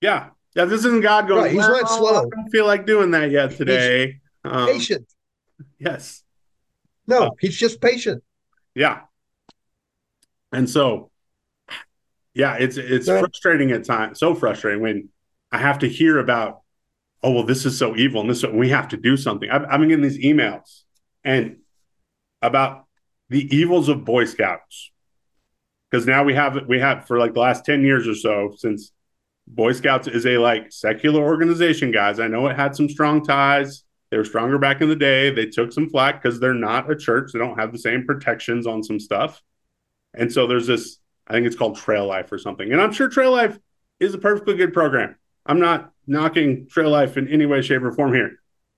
[0.00, 0.30] Yeah.
[0.54, 0.64] Yeah.
[0.64, 1.52] This isn't God going, right.
[1.52, 2.16] he's well, not slow.
[2.16, 4.20] I don't feel like doing that yet today.
[4.44, 5.06] Um, patient.
[5.78, 6.22] Yes.
[7.06, 8.22] No, uh, he's just patient.
[8.74, 9.00] Yeah.
[10.52, 11.10] And so,
[12.34, 14.18] yeah, it's it's frustrating at times.
[14.18, 15.08] So frustrating when
[15.50, 16.60] I have to hear about
[17.22, 19.50] oh well this is so evil and this we have to do something.
[19.50, 20.82] I've, I've been getting these emails
[21.24, 21.58] and
[22.42, 22.86] about
[23.28, 24.92] the evils of boy scouts.
[25.90, 28.92] Because now we have we have for like the last 10 years or so since
[29.46, 33.84] boy scouts is a like secular organization guys i know it had some strong ties.
[34.10, 35.30] They were stronger back in the day.
[35.30, 37.30] They took some flack because they're not a church.
[37.30, 39.42] They don't have the same protections on some stuff.
[40.14, 42.70] And so there's this i think it's called trail life or something.
[42.70, 43.58] And i'm sure trail life
[44.00, 45.16] is a perfectly good program.
[45.46, 48.32] I'm not knocking trail life in any way, shape, or form here.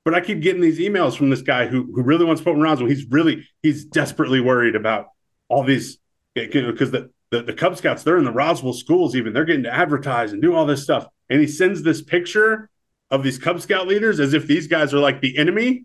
[0.05, 2.61] But I keep getting these emails from this guy who who really wants to put
[2.61, 2.89] Roswell.
[2.89, 5.09] He's really he's desperately worried about
[5.49, 5.99] all these
[6.35, 9.45] because you know, the, the the Cub Scouts they're in the Roswell schools even they're
[9.45, 11.07] getting to advertise and do all this stuff.
[11.29, 12.71] And he sends this picture
[13.11, 15.85] of these Cub Scout leaders as if these guys are like the enemy,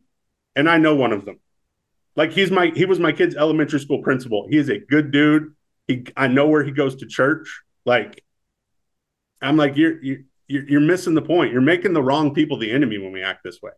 [0.55, 1.39] and I know one of them.
[2.15, 4.47] Like he's my he was my kid's elementary school principal.
[4.49, 5.53] He is a good dude.
[5.87, 7.61] He I know where he goes to church.
[7.85, 8.23] Like
[9.41, 11.51] I'm like you're you you're, you're missing the point.
[11.51, 13.71] You're making the wrong people the enemy when we act this way.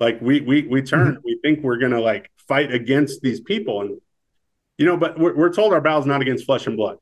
[0.00, 1.20] Like we we we turn, mm-hmm.
[1.24, 4.00] we think we're gonna like fight against these people, and
[4.76, 6.98] you know, but we're, we're told our battle is not against flesh and blood.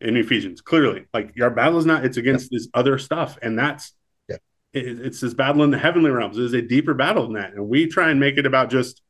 [0.00, 2.58] In Ephesians, clearly, like our battle is not; it's against yeah.
[2.58, 3.92] this other stuff, and that's
[4.74, 6.36] it, it's this battle in the heavenly realms.
[6.36, 9.00] It is a deeper battle than that, and we try and make it about just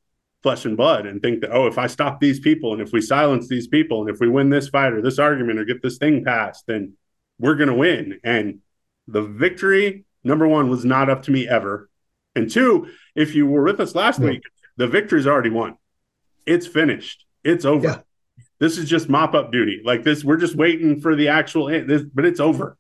[0.43, 3.01] flesh and blood and think that oh if i stop these people and if we
[3.01, 5.97] silence these people and if we win this fight or this argument or get this
[5.97, 6.93] thing passed then
[7.39, 8.61] we're going to win and
[9.09, 11.89] the victory number one was not up to me ever
[12.35, 14.31] and two if you were with us last yeah.
[14.31, 14.43] week
[14.77, 15.77] the victory's already won
[16.47, 17.99] it's finished it's over yeah.
[18.59, 22.03] this is just mop up duty like this we're just waiting for the actual this,
[22.03, 22.77] but it's over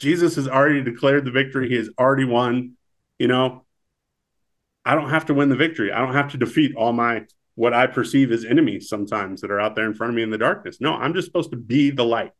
[0.00, 2.72] jesus has already declared the victory he has already won
[3.18, 3.64] you know
[4.88, 5.92] I don't have to win the victory.
[5.92, 9.60] I don't have to defeat all my what I perceive as enemies sometimes that are
[9.60, 10.80] out there in front of me in the darkness.
[10.80, 12.32] No, I'm just supposed to be the light.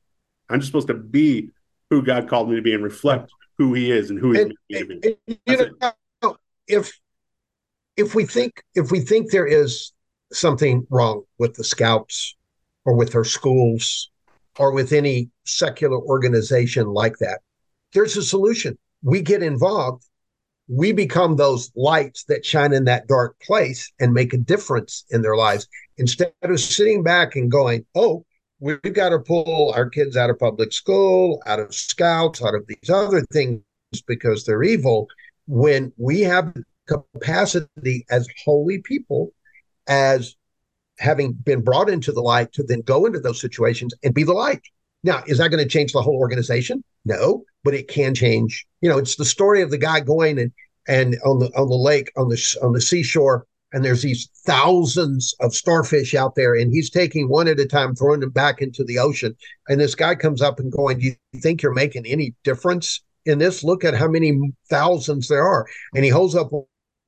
[0.49, 1.51] I'm just supposed to be
[1.91, 4.89] who God called me to be and reflect who He is and who He's made
[4.89, 5.41] me to be.
[5.47, 5.71] You
[6.23, 6.37] know,
[6.67, 6.99] if
[7.97, 9.93] if we think if we think there is
[10.33, 12.37] something wrong with the scouts
[12.85, 14.11] or with our schools
[14.59, 17.41] or with any secular organization like that,
[17.93, 18.77] there's a solution.
[19.03, 20.05] We get involved
[20.69, 25.23] we become those lights that shine in that dark place and make a difference in
[25.23, 28.25] their lives instead of sitting back and going, oh,
[28.61, 32.67] we've got to pull our kids out of public school, out of scouts, out of
[32.67, 33.63] these other things
[34.07, 35.07] because they're evil.
[35.47, 36.53] When we have
[36.87, 39.33] capacity as holy people,
[39.87, 40.37] as
[40.99, 44.33] having been brought into the light to then go into those situations and be the
[44.33, 44.61] light.
[45.05, 46.83] Now, is that going to change the whole organization?
[47.05, 48.67] No, but it can change.
[48.81, 50.53] You know, it's the story of the guy going and
[50.89, 55.35] and on the on the lake on the on the seashore, and there's these thousands
[55.41, 58.85] of starfish out there, and he's taking one at a time, throwing them back into
[58.85, 59.37] the ocean.
[59.69, 63.39] And this guy comes up and going, "Do you think you're making any difference in
[63.39, 63.63] this?
[63.65, 64.41] Look at how many
[64.71, 66.51] thousands there are." And he holds up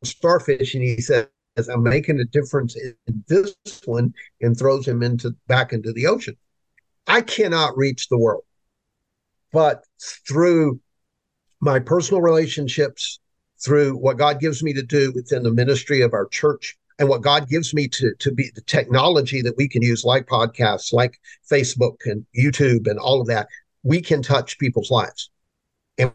[0.04, 1.28] starfish and he says,
[1.68, 2.94] "I'm making a difference in
[3.28, 3.54] this
[3.84, 6.36] one," and throws him into back into the ocean.
[7.06, 8.44] I cannot reach the world
[9.52, 9.84] but
[10.26, 10.80] through
[11.60, 13.19] my personal relationships,
[13.62, 17.22] through what God gives me to do within the ministry of our church, and what
[17.22, 21.18] God gives me to, to be the technology that we can use, like podcasts, like
[21.50, 23.48] Facebook and YouTube and all of that,
[23.82, 25.30] we can touch people's lives.
[25.98, 26.12] Am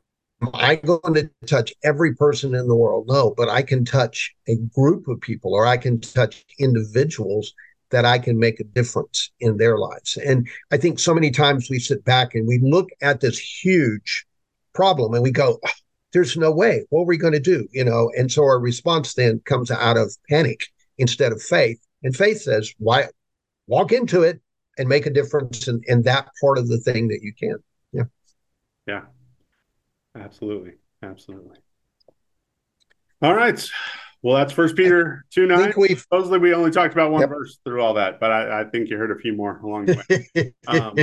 [0.54, 3.08] I going to touch every person in the world?
[3.08, 7.52] No, but I can touch a group of people or I can touch individuals
[7.90, 10.18] that I can make a difference in their lives.
[10.18, 14.28] And I think so many times we sit back and we look at this huge
[14.74, 15.70] problem and we go, oh,
[16.16, 16.86] there's no way.
[16.90, 17.68] What are we going to do?
[17.74, 21.78] You know, and so our response then comes out of panic instead of faith.
[22.04, 23.08] And faith says, why
[23.68, 24.40] walk into it
[24.78, 27.58] and make a difference in, in that part of the thing that you can.
[27.92, 28.04] Yeah.
[28.88, 29.02] Yeah.
[30.18, 30.76] Absolutely.
[31.04, 31.58] Absolutely.
[33.22, 33.70] All right.
[34.22, 35.74] Well, that's First Peter two nine.
[35.98, 37.30] Supposedly we only talked about one yep.
[37.30, 40.24] verse through all that, but I, I, think you heard a few more along the
[40.34, 40.54] way.
[40.68, 40.96] um,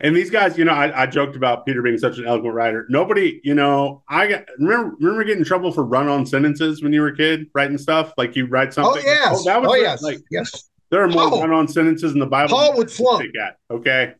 [0.00, 2.86] and these guys, you know, I, I, joked about Peter being such an eloquent writer.
[2.90, 6.92] Nobody, you know, I got, remember remember getting in trouble for run on sentences when
[6.92, 9.02] you were a kid, writing stuff like you write something.
[9.04, 10.68] Oh yes, oh, that was oh, yes, like yes.
[10.90, 12.56] There are more run on sentences in the Bible.
[12.56, 13.24] Paul would flunk.
[13.42, 14.14] At, okay,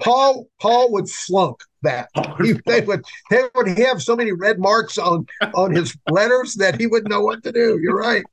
[0.00, 2.10] Paul Paul would flunk that.
[2.42, 6.78] He, they would they would have so many red marks on on his letters that
[6.78, 7.78] he wouldn't know what to do.
[7.82, 8.24] You're right.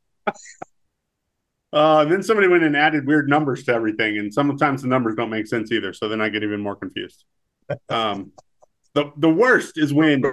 [1.74, 5.30] Uh, then somebody went and added weird numbers to everything, and sometimes the numbers don't
[5.30, 5.94] make sense either.
[5.94, 7.26] So then I get even more confused.
[7.90, 8.32] Um,
[8.94, 10.24] the the worst is when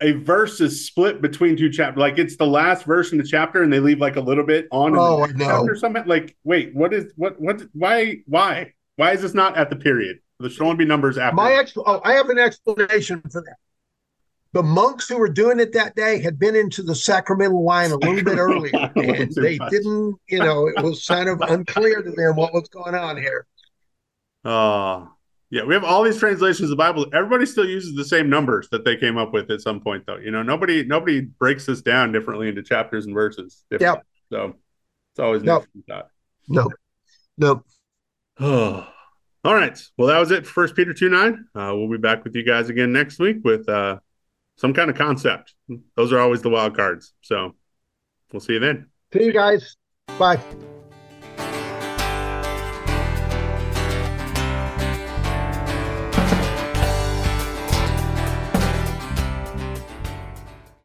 [0.00, 1.98] a verse is split between two chapters.
[1.98, 4.68] Like it's the last verse in the chapter, and they leave like a little bit
[4.70, 4.96] on.
[4.96, 5.66] Oh, I know.
[5.74, 7.62] Something like, wait, what is what what?
[7.72, 10.18] Why why why is this not at the period?
[10.38, 11.36] There should only be numbers after.
[11.36, 13.56] My ex- oh, I have an explanation for that.
[14.56, 17.96] The monks who were doing it that day had been into the sacramental wine a
[17.96, 19.70] little bit earlier, and they much.
[19.70, 20.16] didn't.
[20.30, 23.46] You know, it was kind of unclear to them what was going on here.
[24.46, 25.10] Oh,
[25.50, 27.04] yeah, we have all these translations of the Bible.
[27.12, 30.16] Everybody still uses the same numbers that they came up with at some point, though.
[30.16, 33.62] You know, nobody nobody breaks this down differently into chapters and verses.
[33.78, 33.96] Yeah.
[34.30, 34.54] So
[35.12, 35.66] it's always nope.
[36.48, 36.70] No.
[37.36, 37.62] No.
[38.40, 38.88] Oh.
[39.44, 39.78] All right.
[39.98, 41.44] Well, that was it for First Peter 2 9.
[41.54, 43.98] Uh, we'll be back with you guys again next week with uh,
[44.56, 45.54] some kind of concept.
[45.94, 47.12] Those are always the wild cards.
[47.22, 47.54] So
[48.32, 48.88] we'll see you then.
[49.12, 49.76] See you guys.
[50.18, 50.40] Bye.